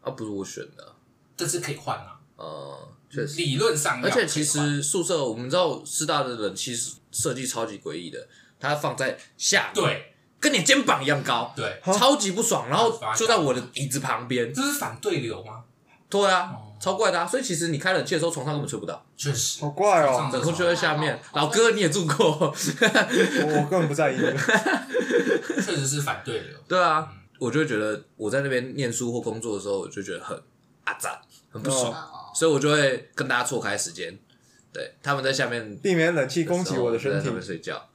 [0.03, 0.95] 啊，不是我选的，
[1.37, 2.19] 这是可以换啊。
[2.37, 3.37] 呃，确实。
[3.37, 6.77] 理论上而且其实宿舍我们知道师大的冷气
[7.11, 8.29] 设计超级诡异的，
[8.61, 12.69] 它放在下面，对跟你肩膀一样高，对，超级不爽。
[12.69, 15.65] 然后就在我的椅子旁边，这是反对流吗？
[16.09, 17.27] 对啊哦，超怪的啊。
[17.27, 21.19] 所以其实你开冷气的时候，床上根本吹不到，确实，好怪哦床上整空就在下面哦。
[21.33, 24.39] 老哥你也住过，我我根本不在意那个。
[25.57, 26.57] 确实是反对流。
[26.69, 27.09] 对啊，
[27.41, 30.41] 我就会觉得我在那边念书或工作的时候，我就觉得很
[30.85, 34.19] 阿杂，很不爽，哦，所以我就会跟大家错开时间。
[34.73, 37.33] 对，他们在下面避免冷气攻击我的身体在上。
[37.35, 37.89] 面睡觉。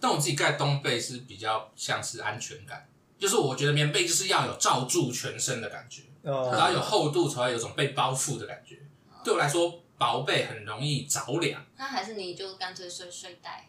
[0.00, 2.88] 但我自己盖冬被是比较像是安全感，
[3.18, 8.78] 就是我觉得棉被就是要有罩住全身的感觉，然哦，后有厚度才会有种被包覆的感觉。
[9.22, 13.68] 对我来说，薄被很容易着凉，那还是你就干脆睡睡袋，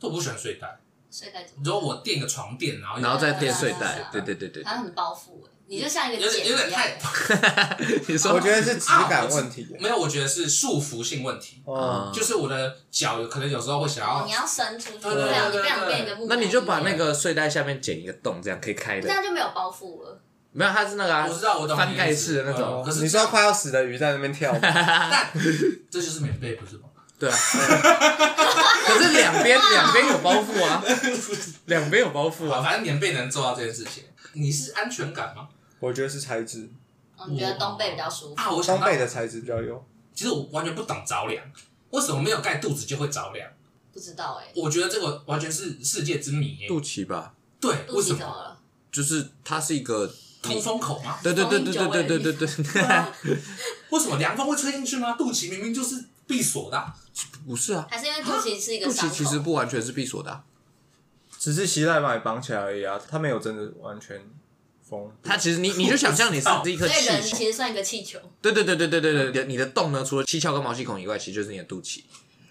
[0.00, 0.80] 我不喜欢睡袋。
[1.12, 4.64] 睡袋怎么你说我垫个床垫，然后然后再垫睡袋，对对对对。
[4.64, 6.98] 它很包覆哎，你就像一个有点茧有点太样。
[8.06, 9.66] 你说我觉得是质感问题。
[9.80, 19.14] 没有，我觉得是束缚性问题，哦，就是我的脚有可能有时候会想要哦你，要伸出去，对不然你对对不想变一个木乃伊那你就把那个睡袋下面剪一个洞，这样可以开的这的。
[19.14, 20.20] 样就没有包袱了。
[20.52, 22.82] 没有，它是那个啊我知道我懂翻盖式的那嗯种。
[22.84, 24.52] 可是你说快要死的鱼在那边跳
[25.90, 26.82] 这就是棉被不是吗？
[27.18, 27.34] 对啊。
[28.84, 30.84] 可是两边两边有包袱啊，
[31.64, 32.62] 两边有包袱啊，啊。
[32.62, 34.04] 反正棉被能做到这件事情。
[34.34, 35.46] 你是安全感吗？
[35.82, 36.70] 我觉得是材质，
[37.16, 38.40] 哦，你觉得冬被比较舒服？
[38.40, 39.84] 啊，我想到烘焙的材质比较有。
[40.14, 41.44] 其实我完全不懂着凉，
[41.90, 43.50] 为什么没有盖肚子就会着凉？
[43.92, 46.68] 不知道哎，我觉得这个完全是世界之谜耶。
[46.68, 48.16] 肚脐吧，对，肚为什么？
[48.16, 48.58] 脐怎么了？
[48.92, 50.08] 就是它是一个，
[50.40, 51.18] 通风口吗？
[51.22, 53.38] 对对对对对对对对对，
[53.90, 55.14] 为什么凉风会吹进去吗？
[55.14, 56.94] 肚脐明明就是闭锁的啊、
[57.46, 59.14] 不是啊，还是因为肚脐是一个肚伤口？
[59.14, 60.44] 脐其实不完全是闭锁的啊，
[61.38, 64.22] 只是脐带把你绑起来而已啊，它没有真的完全
[64.92, 65.10] 封。
[65.22, 68.18] 它其实你你就想象你是一颗所以人气球，其实算一个气球。
[68.42, 72.02] 对对对对对对对，你的洞呢，除了七窍跟毛细孔以外，其实就是你的肚脐。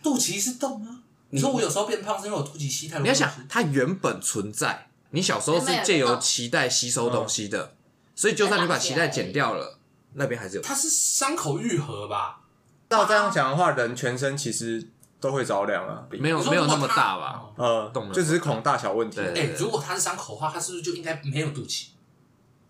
[0.02, 1.04] 肚脐是洞吗？
[1.30, 3.04] 你说我有时候变胖是因为我肚脐吸太多？
[3.04, 7.76] 你要想，它原本存在，你小时候是借由脐带吸收东西的，
[8.16, 9.78] 所以就算你把脐带剪掉了，
[10.16, 10.62] 那边还是有。
[10.62, 12.42] 它是伤口愈合吧？
[12.90, 14.86] 照这样讲的话，人全身其实
[15.22, 16.04] 都会着凉啊。
[16.10, 17.44] 没有你说没有那么大吧？？
[17.56, 19.16] 呃懂，了就只是孔大小问题。
[19.16, 21.86] 对哎、如果它是伤口的话，它是不是就应该没有肚脐？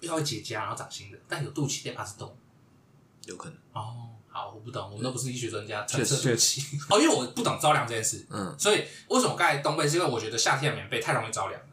[0.01, 2.35] 要会结痂，然后长新的，但有肚脐代表它是洞。
[3.25, 3.57] 有可能。
[3.73, 6.61] 哦，好，我不懂，我们都不是医学专家，确实揣测肚脐。
[6.89, 9.87] 哦，因为我不懂着凉这件事，嗯，所以为什么盖冬被？
[9.87, 11.67] 是因为我觉得夏天的棉被太容易着凉了，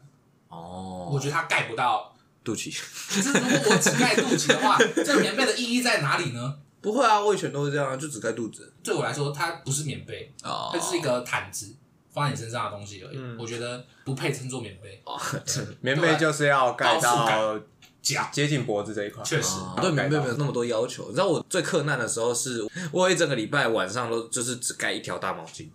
[0.49, 2.15] 哦，我觉得它盖不到。
[2.41, 6.57] 肚脐可是如果我只盖肚脐的话， 这个棉被的意义在哪里呢？
[6.81, 8.73] 不会啊，我以前都是这样啊，就只盖肚子。
[8.81, 11.75] 对我来说，它不是棉被，哦它就是一个毯子，
[12.11, 13.17] 放在你身上的东西而已。
[13.17, 14.99] 嗯我觉得不配称作棉被。
[15.03, 15.19] 哦，
[15.81, 17.59] 棉被就是要盖到
[18.01, 19.23] 假，接近脖子这一块。
[19.23, 21.05] 确实哦对棉被没有那么多要求。
[21.07, 25.69] 你知道我最困难的时候是，我有一整个礼拜晚上都就是只盖一条大毛巾，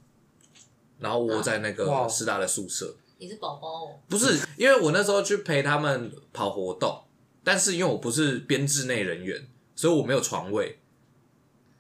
[0.99, 2.95] 然后窝在那个师大的宿舍。
[3.19, 7.05] 你是宝宝哦，不是，因为我那时候去陪他们跑活动，
[7.45, 9.47] 但是因为我不是编制内人员，
[9.77, 10.81] 所以我没有床位，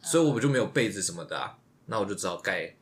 [0.00, 1.58] 所以我们就没有被子什么的啊。
[1.86, 2.74] 那我就只好盖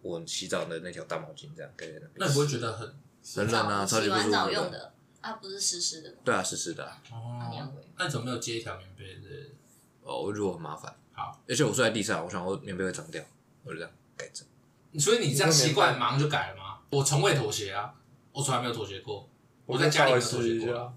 [0.00, 2.10] 我洗澡的那条大毛巾，这样盖在那边。
[2.14, 2.94] 那你不会觉得很
[3.34, 4.92] 很冷啊超级洗完澡不舒服的
[5.26, 6.16] 用的，啊，不是湿湿的吗？
[6.24, 7.02] 对啊，湿湿的啊。
[7.10, 7.72] 哦你要回？
[7.98, 9.46] 那你怎么没有接一条棉被的？
[10.02, 10.94] 哦，我觉得很麻烦。
[11.12, 13.22] 好，而且我睡在地上，我想我棉被会脏掉，
[13.64, 14.46] 我就这样改正。
[15.00, 16.78] 所以你这样习惯马上就改了吗？
[16.90, 17.92] 我从未妥协啊，
[18.32, 19.28] 我从来没有妥协过。
[19.66, 20.92] 我在家里没有妥协过啊。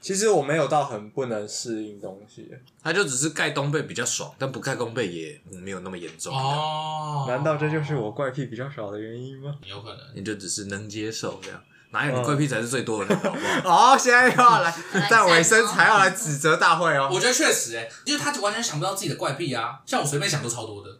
[0.00, 2.52] 其实我没有到很不能适应东西，
[2.82, 6.34] 它就只是盖冬被比较爽，但不盖冬被也没有那么严重。
[6.36, 9.56] 哦，难道这就是我怪癖比较少的原因吗？
[9.64, 10.00] 有可能？
[10.16, 11.62] 你就只是能接受这样。
[11.92, 13.92] 哪有你怪癖才是最多的人，好不好？
[13.94, 17.08] 哦，现在又要来来在尾声才要来指责大会哦。
[17.12, 20.90] 我觉得确实哎、因为他完全想不到自己的怪癖啊，像我随便想都超多的。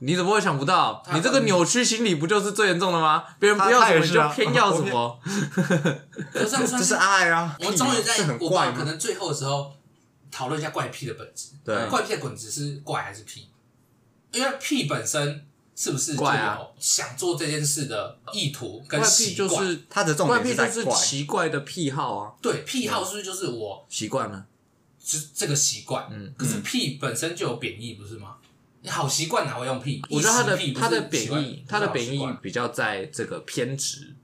[0.00, 1.02] 你怎么会想不到？
[1.14, 3.24] 你这个扭曲心理不就是最严重的吗？
[3.38, 5.18] 别人不要什么你就偏要什么，
[6.34, 7.56] 这是爱啊！
[7.60, 9.72] 我们终于是在我很怪可能最后的时候
[10.30, 11.50] 讨论一下怪癖的本质。
[11.64, 13.48] 对怪癖的本质是怪还是癖？
[14.32, 19.48] 因为癖本身是不是就怪啊有想做这件事的意图跟怪习惯？
[19.48, 24.46] 癖就是他的重怪癖点怪，就是奇怪的癖好啊，对癖好是不是就是我习惯了。
[25.04, 26.06] 就是这个习惯？
[26.12, 28.36] 嗯可是癖本身就有贬义，不是吗？
[28.82, 30.00] 你好习惯哪会用癖？
[30.10, 34.14] 我觉得他的异食癖不是他的贬义，他的贬义比较在这个偏执，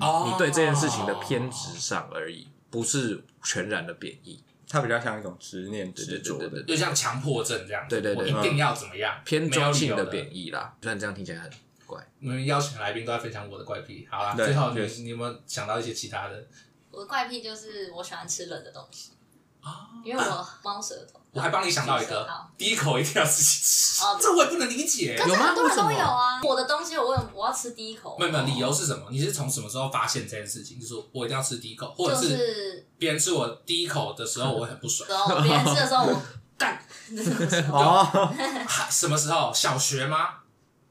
[0.00, 4.42] 哦，你对这件事情的偏执上而已，不是全然的贬义。
[4.72, 6.62] 他比较像一种执念执着的。
[6.62, 11.50] 就像强迫症这样子，对对对我一定要怎么样，偏中性的贬义啦，虽然这样听起来很
[11.84, 12.02] 怪。
[12.22, 16.44] 我们邀请来宾都在分享我的怪癖，好啦，最后你你有没有想到一些其他的？
[16.90, 19.12] 我的怪癖就是我喜欢吃冷的东西，
[19.60, 21.21] 啊因为我猫舌头。
[21.32, 22.28] 我还帮你想到一个，
[22.58, 25.16] 第一口一定要自己吃哦，这我也不能理解。
[25.16, 26.40] 有吗很多人都为什么有啊。
[26.42, 29.06] 我的东西我问我要吃第一口，没有没有，理由是什么？
[29.10, 30.78] 你是从什么时候发现这件事情？
[30.78, 35.08] 就是我一定要吃第一口，或者是是别人吃我第一口的时候，我会很不爽。
[35.08, 36.22] 然 后别人吃的时候我
[36.58, 38.34] 干，那什么时候哦，
[38.90, 39.52] 什么时候？
[39.54, 40.28] 小学吗？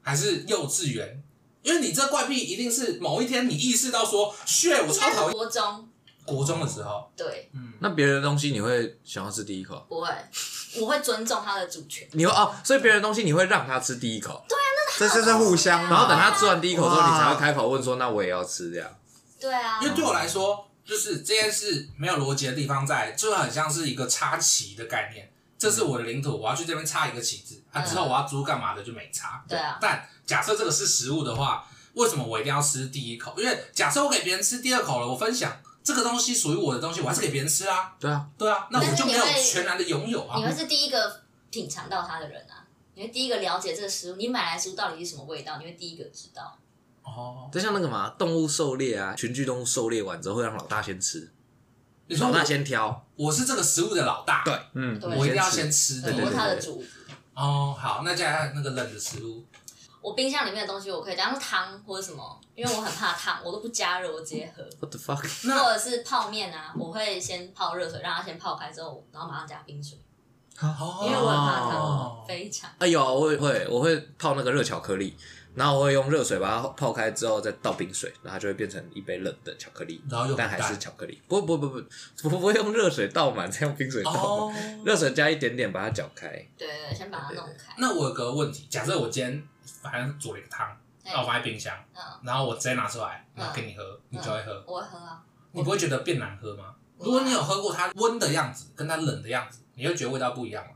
[0.02, 1.22] 还是幼稚园？
[1.62, 5.32] 因为你这怪癖一定是某一天你意识到说，shit，我超讨厌。
[5.32, 5.88] 国中
[6.24, 9.84] 国中的时候，对，嗯那别人的东西你会想要吃第一口？
[9.88, 10.08] 不会，
[10.80, 12.06] 我会尊重他的主权。
[12.12, 14.68] 你会哦，所以别人的东西你会让他吃第一口，对啊，
[15.00, 15.90] 那这就是互相嘛。
[15.90, 18.88] 然后等他吃完第一口之后，你才会开口问说：“那我也要吃。”这样。
[19.40, 25.32] 对啊因，为对我来说，就是这件事没有逻辑的地方在，就很像是一个插旗的概念。
[25.58, 29.44] 这是我的领土，我要去这边插一个旗子，啊，之后我要租干嘛的就没插。
[29.48, 31.64] 对啊但假设这个是食物的话，
[31.94, 33.32] 为什么我一定要吃第一口？
[33.36, 37.94] 因为假设我给别人吃第二口了，我分享这个东西属于我的东西，我还是给别人吃啊。
[37.98, 40.44] 对啊，对啊，那我就没有全然的拥有啊你。
[40.44, 46.58] 会是第一个品尝到它的人啊，你会第一个了解这个食物，你买来的食物到底是什么味道，你会第一个知道。
[47.02, 51.32] 哦，就像那个嘛，动物狩猎啊，群居动物狩猎完之后会让老大先吃，
[52.06, 53.04] 你说老大先挑。
[53.16, 56.00] 我是这个食物的老大，对，嗯，对我一定要先先吃。
[56.00, 56.62] 对，对对我是它的对。
[56.62, 56.84] 主。
[57.34, 59.44] 哦，好，那接下来那个冷的食物，
[60.02, 64.62] 我冰箱里面的东西我可以，假如汤或者什么，因为我很怕烫，我都不加热，我直接喝。
[64.80, 65.24] What the fuck？
[65.46, 69.96] 那或者是泡面啊，我会先泡热水，让它先泡开之后，然后马上加冰水，
[70.60, 72.68] 哦因为我很怕哦烫，非常。
[72.78, 75.16] 哎呦，我也会我会泡那个热巧克力，
[75.54, 81.22] 然后我会用热水把它泡开之后再倒冰水，然后它就会变成一杯冷的巧克力，然后又但还是巧克力。
[81.28, 81.80] 不不不不，
[82.22, 84.52] 不不会用热水倒满，再用冰水倒
[84.84, 86.28] 热水加一点点把它搅开。
[86.58, 87.74] 对对对，先把它弄开。
[87.78, 89.48] 那我有个问题，假设我今天
[89.82, 90.68] 反正煮了一个汤，
[91.04, 95.22] 然后我放在冰箱，嗯，然后我直接拿出来，嗯然后给你喝，你就会喝，我会喝啊。
[95.52, 96.74] 你不会觉得变难喝吗？
[96.98, 100.72] 如果你有喝过它温的样子，跟它冷的样子，你会觉得味道不一样吗？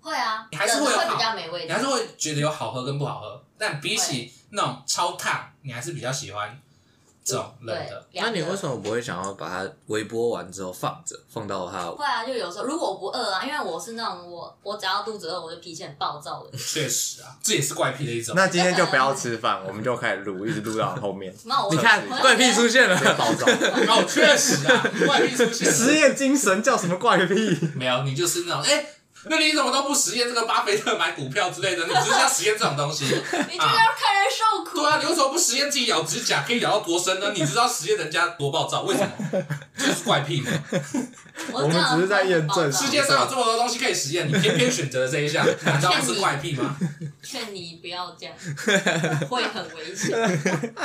[0.00, 1.80] 会啊，你还是会有比较美味道你还。
[1.80, 6.60] 是会觉得有好喝跟不好喝，但比起那种超烫，你还是比较喜欢
[7.28, 8.06] 这种冷的。
[8.14, 11.84] 那你为什么不会想要把它微波完之后放着，放到它？
[11.90, 16.56] 会啊，就有时候如果我不饿啊，因为我是那种我我只要肚子饿，我就脾气很暴躁的。
[16.56, 18.34] 确实啊，这也是怪癖的一种。
[18.34, 21.34] 那今天就不要吃饭，我们就开始录，一直录到后面。
[21.44, 27.58] 那我你看怪癖出现了，暴躁，哦，确实啊，怪癖出现实验精神叫什么怪癖？
[27.76, 28.86] 没有，你就是那种哎。
[29.24, 31.86] 那你怎么都不实验这个巴菲特买股票之类的？
[31.86, 33.04] 你只是要实验这种东西。
[33.06, 33.58] 你就是要
[33.96, 34.78] 看人受苦。
[34.78, 37.32] 对啊，你为什么不实验自己咬指甲可以咬到多深呢？
[37.34, 39.10] 你知道实验人家多暴躁，为什么？
[39.76, 40.50] 这 就是怪癖嘛。
[41.52, 46.76] 我我们只是在验证世界上有这么多东西可以实验，你偏偏选择了这一项， 难道不是怪癖吗？
[47.22, 48.34] 劝你不要这样，
[49.28, 50.78] 会很危险。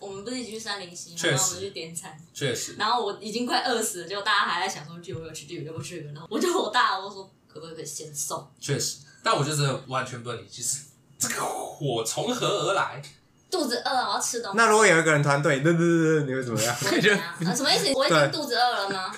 [0.00, 1.16] 我们不是一起去三零七嘛？
[1.22, 8.50] 然后我们去点餐，确实，然后我已经快饿死了，结果大家还在想说去不去，去不去，然后我就我大，我说可不可以先送？
[8.58, 10.84] 确实，但我就是完全不能理解，是
[11.18, 13.02] 这个火从何而来？
[13.50, 14.56] 肚子饿了，我要吃东西。
[14.56, 16.74] 那如果有一个人团队，对对对对，你会怎么样？
[16.84, 17.20] 我会怎样？
[17.44, 17.92] 啊什么意思？
[17.94, 19.12] 我已经肚子饿了吗？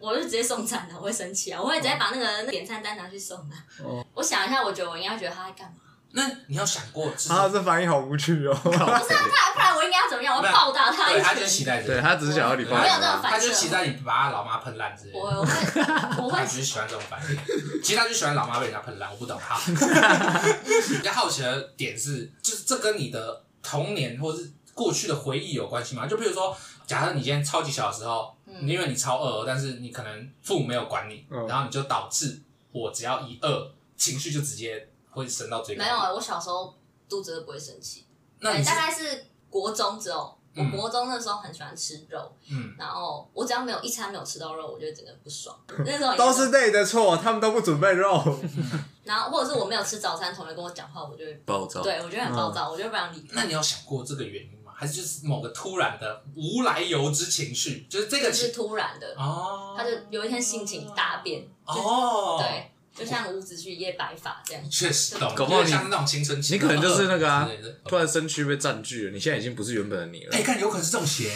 [0.00, 1.60] 我就直接送餐了，我会生气啊！
[1.60, 3.54] 我会直接把那个点餐单拿去送的。
[3.84, 5.76] 哦我想一下，我觉得我应该觉得他在干嘛？
[6.12, 8.54] 那你要想过，就是啊，这反应好无趣哦。
[8.62, 9.02] 不是啊，
[9.32, 10.36] 他不然我应该要怎么样？
[10.36, 11.64] 我要暴打他对，一他就期。
[11.64, 13.48] 待这个，对他只是想要你放我没有这种他反射。
[13.48, 15.18] 就期待你把他老妈喷烂之类的。
[15.18, 19.56] 我我会我会他只是喜欢这种反应，其实他就喜欢老妈被人家喷烂，我不懂他。
[20.98, 26.06] 比较好奇的点是，就是这跟你的童年或是过去的回忆有关系吗？
[26.06, 26.56] 就比如说，
[26.86, 32.42] 假设你今天超级小的时候，嗯因为你超饿，但是你可能父母没有管你，嗯然后你就导致
[32.72, 35.82] 我只要一饿，情绪就直接会升到最高。
[35.82, 36.74] 没有，我小时候
[37.08, 38.06] 肚子都不会生气。
[38.40, 45.56] 对，那你大概是国中之后，我国中那时候很喜欢吃肉，嗯，然后我只要没有一餐没有吃到肉，我就整个不爽。
[45.84, 48.22] 那时候都是累的错，他们都不准备肉。
[49.04, 51.82] 然后或者是我没有吃早餐，同学跟我讲话，我就会暴躁。
[51.82, 53.26] 对我觉得很暴躁，我就不想理。
[53.32, 54.72] 那你有想过这个原因吗？
[54.74, 57.86] 还是就是某个突然的无来由之情绪？
[57.90, 64.70] 就是这个就是突然的，哦，他就有一天心情大变，哦，对，就像伍子胥一夜白发这样。
[64.70, 67.48] 确实懂，搞不好你像那种青春期，你可能就是那个啊
[67.88, 70.36] 突然身躯被占据了，你现在已经不是原本的你了。
[70.36, 71.30] 哎，看有可能是中邪，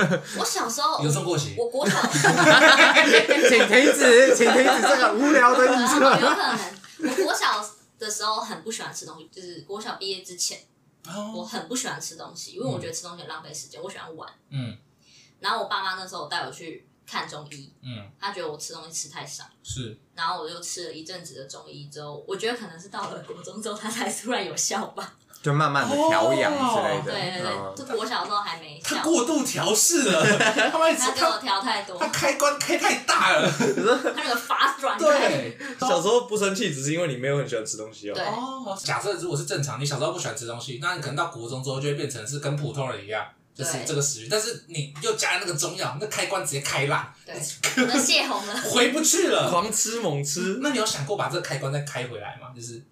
[0.38, 5.86] 我小时候有中过邪，我国小 请停止，请停止这个无聊的预有。
[5.86, 6.58] 可能，
[7.10, 7.64] 我国小
[7.98, 10.58] 的时候很不喜欢吃东西，就是国小毕业之前，
[11.34, 14.28] 我哦，很不喜欢吃东西，因为我觉得吃东西很浪费时间，我喜欢玩。
[14.50, 14.76] 嗯
[15.40, 25.14] 然后我爸妈那时候带我去看中医，嗯，他觉得我吃东西吃太少，是，然后我就吃了一阵子的中医之后，我觉得可能是到了国中之后，他才突然有效吧。
[25.42, 27.04] 就慢慢的调养之类的。
[27.04, 34.98] 对对嗯对，就我小的时候还没，他过度调试了， 他给我他调太多，他开关开太大了，他那个发转。
[34.98, 38.14] 对，小时候不生气，只是因为你没有很喜欢吃东西哦。
[38.14, 43.26] 对哦，假设如果是正常，你小时候不喜欢吃东西，那你可能到国中之后就会变成是跟普通人一样，
[43.60, 47.34] 就是对这个食欲，但是你又加了那个中药，那开关直接开烂，对，
[47.86, 48.54] 那泄洪了。
[48.62, 49.50] 回不去了。
[49.50, 52.48] 狂吃猛吃，那你有想过把这个开关再开回来吗？
[52.56, 52.82] 就是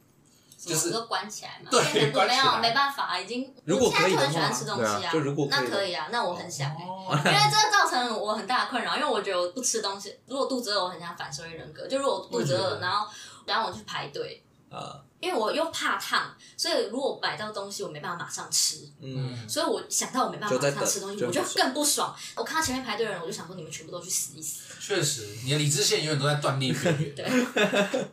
[0.58, 1.70] 就是都关起来嘛。
[1.70, 3.54] 对因为关起来没有没办法，已经。
[3.64, 11.86] 如果可以的话我现在就很喜欢吃东西啊，就如果可以那可以啊，那我很想因为这造成我很大的困扰，因为我觉得我不吃东西，如果肚子饿，我很想反社会人格。
[11.86, 13.06] 就如果我肚子饿，然后
[13.46, 22.14] 然后我去排队，啊，因为我又怕烫，所以如果买到东西我没办法马上吃，嗯，所以我想到我没办法马上吃东西，就我就更不爽。
[22.34, 24.74] 我看到前面排队的人，我就想说你们全部都去死一死。
[24.80, 27.14] 确实，你的理智线永远都在断裂边缘。
[27.16, 28.08] 对，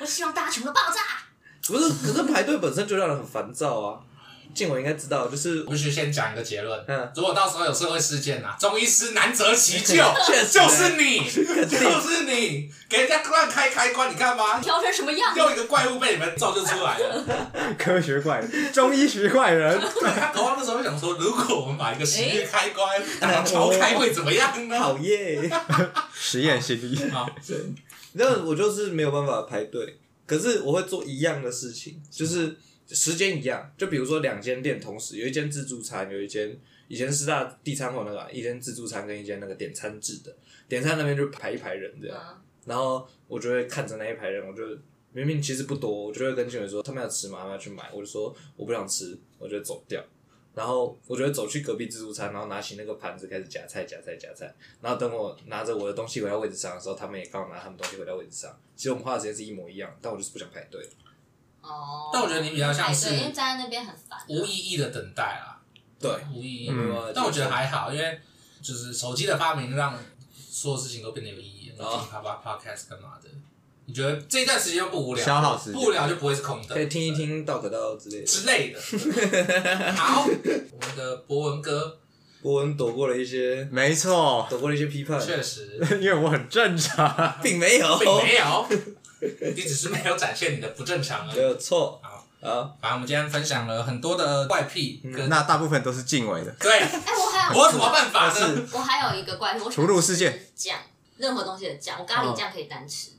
[0.00, 1.00] 我希望大家全部都爆炸。
[1.66, 4.00] 不是，可是排队本身就让人很烦躁啊。
[4.54, 6.84] 静我应该知道，就是我必须先讲一个结论。
[6.86, 15.34] 嗯如果到时候有社会事件啊，中医师难择其咎， 确实就是你，就是你，给人家乱开开关，你看吧，调成什么样？
[15.36, 17.24] 又一个怪物被你们造就出来了。
[17.78, 19.78] 科学怪人，中医学怪人。
[19.80, 24.78] 对他搞完那时候想说，如果我们把一个实验开关打超开会怎么样呢？
[24.78, 25.50] 好耶。
[26.14, 27.10] 实验心理。
[27.10, 27.28] 好，
[28.12, 32.56] 那我就是没有办法排队，可是我会做一样的事情，就是
[32.94, 33.72] 时间一样。
[33.78, 40.36] 就比如说两间店同时，有一间自助餐，有一间以前师大地餐馆那个啊一间自助餐跟一间那个点餐制的，
[40.68, 42.36] 点餐那边就排一排人这样，嗯
[42.66, 44.62] 然后我就会看着那一排人，我就
[45.12, 47.38] 明明其实不多，我就会跟经理说他们要吃嘛？
[47.38, 50.04] 他们要去买，我就说我不想吃，我就走掉。
[50.52, 54.52] 然后我就会走去隔壁自助餐，然后拿起那个盘子开始夹菜、夹菜、夹菜。
[54.82, 58.60] 然后等我拿着我的东西回到位置上的时候，他们也刚好拿他们东西回到位置上。
[58.76, 60.84] 其实我们花的时间是一模一样，但我就是不想排队。
[61.70, 62.10] 哦。
[62.12, 64.24] 但我觉得你比较像是站在那边很烦啊。
[64.28, 65.56] 无意义的等待啊，
[65.98, 67.12] 对，无意嗯义。
[67.14, 68.20] 但我觉得还好，因为
[68.60, 69.98] 就是手机的发明让
[70.34, 71.72] 所有事情都变得有意义。
[71.78, 73.28] 然后听啪啪 podcast 干嘛的？
[73.86, 78.26] 你觉得这一段时间又不无聊，消耗时间不无聊就不会是空的，可以听一听道可道之类的。
[78.26, 78.80] 之类的。
[79.96, 81.98] 好，我们的博文哥
[82.42, 87.34] 博文躲过了一些，没错，躲过了一些批判，确实 因为我很正常。
[87.42, 88.66] 并没有，并没有，
[89.54, 91.42] 你只是没有展现你的不正常而没。
[91.42, 92.00] 有错。
[92.02, 96.50] 好，好，反正我们今天分享了很多的怪癖跟那大部分都是敬畏的。
[96.58, 98.68] 对，哎，我还有我有什么办法呢？
[98.72, 100.78] 我还有一个怪癖，我喜屠戮欢世界吃酱，
[101.18, 103.10] 任何东西的酱，我咖喱酱可以单吃，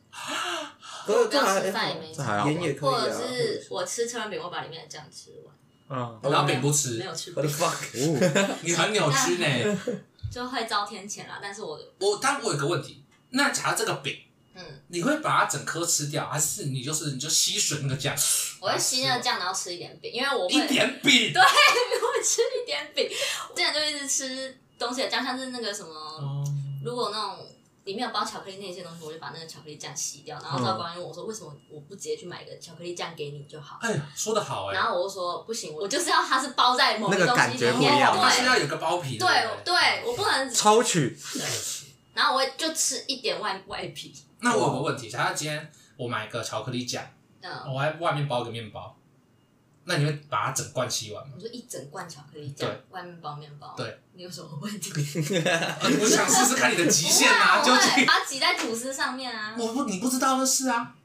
[1.06, 2.46] 可是我要吃饭也没这还好。
[2.46, 2.94] 吧盐也可以啊。
[2.94, 4.08] 或者是我吃。
[4.08, 5.56] 车轮饼，我把里面的酱吃完，
[5.90, 6.98] 嗯，然后饼不吃。
[6.98, 9.80] 没，有吃我的，fuck， 你很扭曲呢。
[10.32, 11.40] 就会遭天谴啦。
[11.42, 14.18] 但是我我，但我有个问题，那假如这个饼，
[14.54, 18.16] 嗯，你会把它整颗吃掉，还是你就是你就吸吮那个酱？
[18.60, 21.32] 我会吸那个酱，然后吃一点饼，因为我会一点饼。
[21.34, 23.10] 对， 我会吃一点饼。
[23.50, 26.44] 我之前就一直吃东西的酱，像是那个什么，哦
[26.84, 27.46] 如果那种
[27.84, 30.38] 里面有包巧克力那些东西，我就把那个巧克力酱吸掉。
[30.42, 34.74] 然后赵光问我说：“为什么我不直接去买个巧克力酱给你就好？”哎呀，说的好哎。
[34.74, 39.26] 然后我就说：“不行，我就是要它是包在某个那个东西里面，对是要有个包皮的。
[39.26, 41.42] 对对，我不能抽取对。
[42.14, 47.04] 然后我就吃一点外外皮，那我有个问题，假如今天我买个巧克力酱，
[47.42, 48.96] 嗯，我还外面包个面包，
[49.86, 51.34] 那你会把它整罐吸完吗？
[51.36, 54.92] 我说一整罐巧克力酱对，外面包面包，对，你有什么问题？
[54.98, 60.96] 我想试试看你的极限啊， 究会我会竟把它挤在吐司上面啊，我不你不知道的事啊，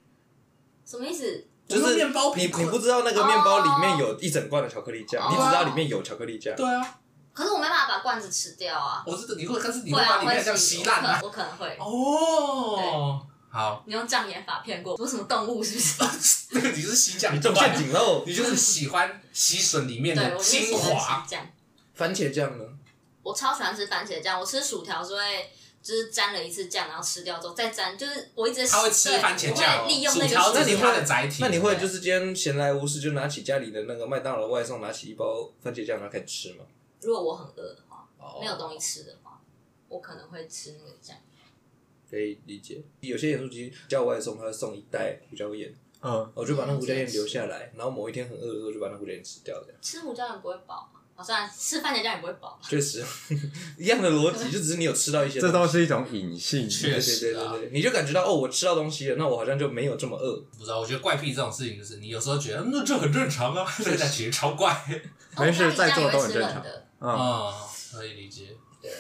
[0.85, 1.47] 什么意思？
[1.69, 5.29] 就是面包你皮你不知道那个面包里面有一整罐的巧克力酱，哦。
[5.31, 6.55] 你只知道里面有巧克力酱。
[6.55, 6.99] 对啊，
[7.37, 9.05] 可是我没办法把罐子吃掉啊。
[9.07, 11.21] 我知道你会，但是你会把里面这样吸烂啊。
[11.23, 11.77] 我可能会。
[11.79, 13.21] 哦，
[13.51, 15.07] 好，你用障眼法骗过我？
[15.07, 16.47] 什么动物是不是？
[16.57, 18.25] 那个你是吸酱你中陷阱喽！
[18.27, 21.27] 你就是喜欢吸吮里面，的精华。
[21.29, 21.47] 酱。
[21.95, 22.65] 番茄酱呢？
[23.23, 25.51] 我超喜欢吃番茄酱，我吃薯条是会
[25.83, 36.65] 就是沾了一次酱，然后吃掉之后再沾，就是我一直他会吃番茄酱哦我会利用那个薯条那你会的载体那你会就是今天闲来无事就拿起家里的那个麦当劳外送，拿起一包番茄酱然后开始吃吗？
[37.03, 39.41] 如果我很饿的话，哦没有东西吃的话，
[39.89, 41.17] 我可能会吃那个酱。
[42.09, 42.83] 可以理解。
[43.01, 49.75] 有些盐酥鸡叫外送，他会送一袋胡椒盐，嗯，我就把那胡椒盐留下来，然后某一天很饿的时候就把那胡椒盐吃掉的。
[49.83, 51.01] 吃胡椒盐不会饱嘛？
[51.17, 52.59] 好、哦，虽然吃番茄酱也不会饱。
[52.63, 53.03] 确实，
[53.79, 55.53] 一样的逻辑，就只是你有吃到一些东西。
[55.53, 56.69] 这都是一种隐性。
[56.69, 60.37] 确对对实啊对对对，你就感觉到哦，我吃到东西了，那我好像就没有这么饿。
[60.57, 64.73] 不知道，我觉得怪癖这种事情，就是你有时候觉得嗯那这很正常啊，但其实超怪。
[65.39, 67.53] 没事哦在座都很番茄酱也会吃正常冷的嗯，嗯，
[67.93, 68.57] 可以理解。
[68.81, 68.91] 对，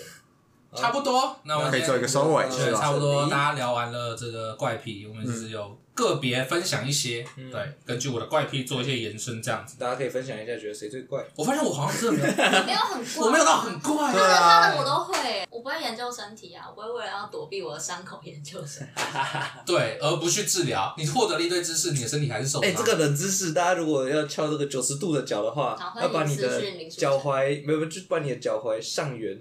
[0.74, 9.76] 差不多，那我们可以做一个收尾，嗯对，差不多，大家聊完了这个怪癖，我们就是有个别分享一些，嗯对，根据我的怪癖做一些延伸，这样子。
[9.78, 11.24] 大家可以分享一下，觉得谁最怪？
[11.34, 14.36] 我发现我好像真的没有，没有很怪，我没有到很怪对啊。
[14.36, 19.02] 啊他的我都会，我不会研究身体啊，我不会为了要躲避我的伤口研究身体。
[19.64, 22.70] 对，而不去治疗，你获得了一堆知识，你的身体还是受伤。
[22.70, 29.38] 哎、这个冷知识，大家如果要翘这个九十度的脚的话好，要把你的脚踝没有，没有就把你的脚踝上缘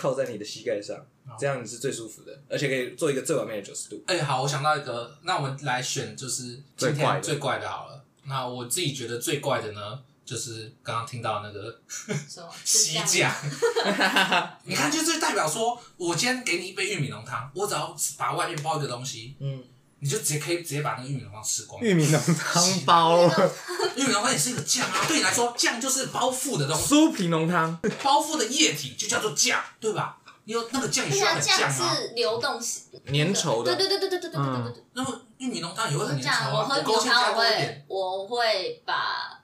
[0.00, 0.96] 靠在你的膝盖上，
[1.26, 4.02] 好这样你是最舒服的，而且可以做一个最完美的九十度。
[4.06, 8.02] 哎、好，我想到一个，那我们来选就是今最怪的天最怪的好了。
[8.24, 12.48] 那我自己觉得最怪的呢，就是刚刚听到那个什么？
[12.64, 13.34] 西是这样酱。
[14.64, 19.62] 你看，就是代表说，我今天给你一杯玉米浓汤，我只要把外面包一个东西，嗯，
[20.00, 21.80] 你就直接可以直接把那个玉米浓汤吃光。
[21.82, 23.18] 玉米浓汤 包，
[23.96, 30.16] 玉米浓汤也是一个酱啊，对你来说，酱就是包覆的东西，酥皮浓汤，包覆的液体就叫做酱，对吧？
[30.44, 31.78] 你有那个酱也而且它需要很酱啊。
[31.78, 34.84] 酱是流动性，粘稠的对对对对对对对对对对。
[34.94, 37.84] 那么玉米浓汤也会很粘稠啊，我浓汤我会多一点。
[37.86, 39.42] 我会把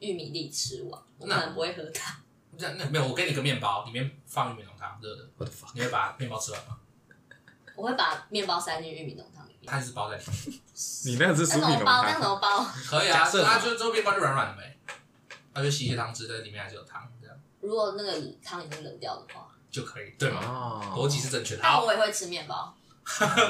[0.00, 2.14] 玉米粒吃完，我可那能不会喝汤。
[2.58, 5.68] 那那没有，我给你个面包，里面放玉米浓汤，热的，我的妈！
[5.74, 6.76] 你会把面包吃完吗？
[7.82, 9.62] 我会把面包塞进玉米浓汤里面。
[9.66, 10.60] 它就是包在里面。
[11.06, 12.02] 你那个是酥皮浓那怎么包？
[12.04, 12.64] 那怎汤，么包？
[12.88, 14.76] 可以啊，假设它就之后面包就软软的呗，
[15.52, 18.12] 它就吸一些汤汁，但是里面还是有汤，这样如果那个
[18.44, 20.40] 汤已经冷掉的话，就可以，对吗？
[20.44, 21.62] 哦逻辑是正确的。
[21.64, 22.72] 好，但我也会吃面包。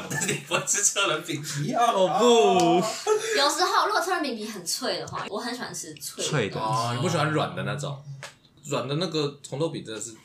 [0.09, 8.03] 但是你不会吃车轮饼，不要哦不，有时候如果车轮饼皮很脆的话，我很喜欢吃脆脆的的哦，你不喜欢软的那种，
[8.65, 10.17] 软的那个红豆饼真的是，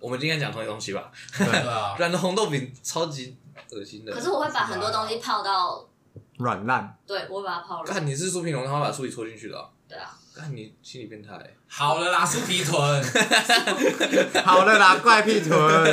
[0.00, 1.12] 我们今天讲同一个东西吧？
[1.38, 3.36] 对啊， 软的红豆饼超级
[3.70, 4.12] 恶心的。
[4.12, 5.88] 可是我会把很多东西泡到，
[6.38, 7.94] 软烂，对我会把它泡软。
[7.94, 11.56] 看你是酥皮龙，然后把酥皮戳进去的、哦，对啊，看你心理变态、欸。
[11.68, 12.74] 好了啦， 酥皮臀，
[14.44, 15.52] 好了啦，怪屁臀，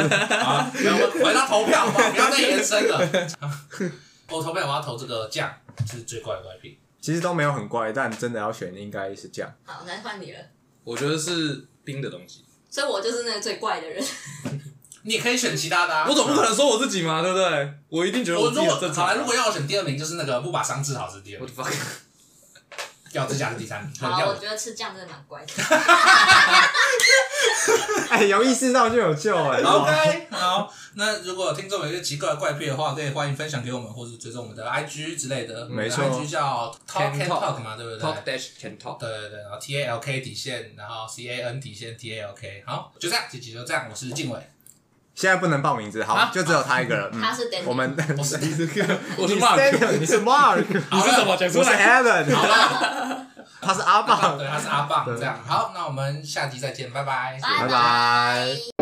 [0.10, 3.00] 好，那我们回到投票吧不要再延伸了。
[4.30, 5.52] 我投票，我要投这个酱，
[5.88, 6.78] 这是最怪的怪癖。
[7.02, 9.50] 其实都没有很怪，但真的要选应该是这样。
[9.64, 10.40] 好，那换你了。
[10.84, 14.04] 我觉得是冰的东西，所以我就是那个最怪的人。
[15.04, 16.06] 你也可以选其他的啊。
[16.10, 17.74] 我总不可能说我自己嘛，对不对？
[17.90, 19.14] 我一定觉得自己我如果好了，很正常啊。
[19.14, 21.74] 如果要我选第二名，就是那个不把伤治好是第二 我，fuck，
[23.12, 23.92] 掉指甲是第三名。
[24.00, 25.54] 好，我觉得吃酱真的蛮乖的。
[28.10, 29.62] 哎，有意识到就有救哎。
[29.62, 35.68] OK，好，那如果有听众有一些奇怪的怪癖的话，可以欢迎分享给我们，或是追踪我们的 IG 之类的。
[35.70, 38.98] 没错，IG 叫 Talk Can Talk Talk 嘛，对不对 talk dash can talk。
[39.00, 44.40] 对对对，然后 T A L K 底线，然后 C A N 底线 T A L K，好，就这样，这集就这样，我是静伟，
[45.20, 46.30] 现在不能报名字，好，啊？
[46.34, 47.10] 就只有他一个人。
[47.12, 47.22] 嗯。
[47.22, 48.38] 他是 Daniel，我们 我是
[49.20, 53.26] 我是你 Mark，你是 Mark，你是什么我是 Alan，好了，
[53.60, 54.38] 他是阿棒。
[54.38, 57.38] 对，，他是阿棒，这样，好，那我们下集再见，拜拜。
[57.42, 58.79] 拜拜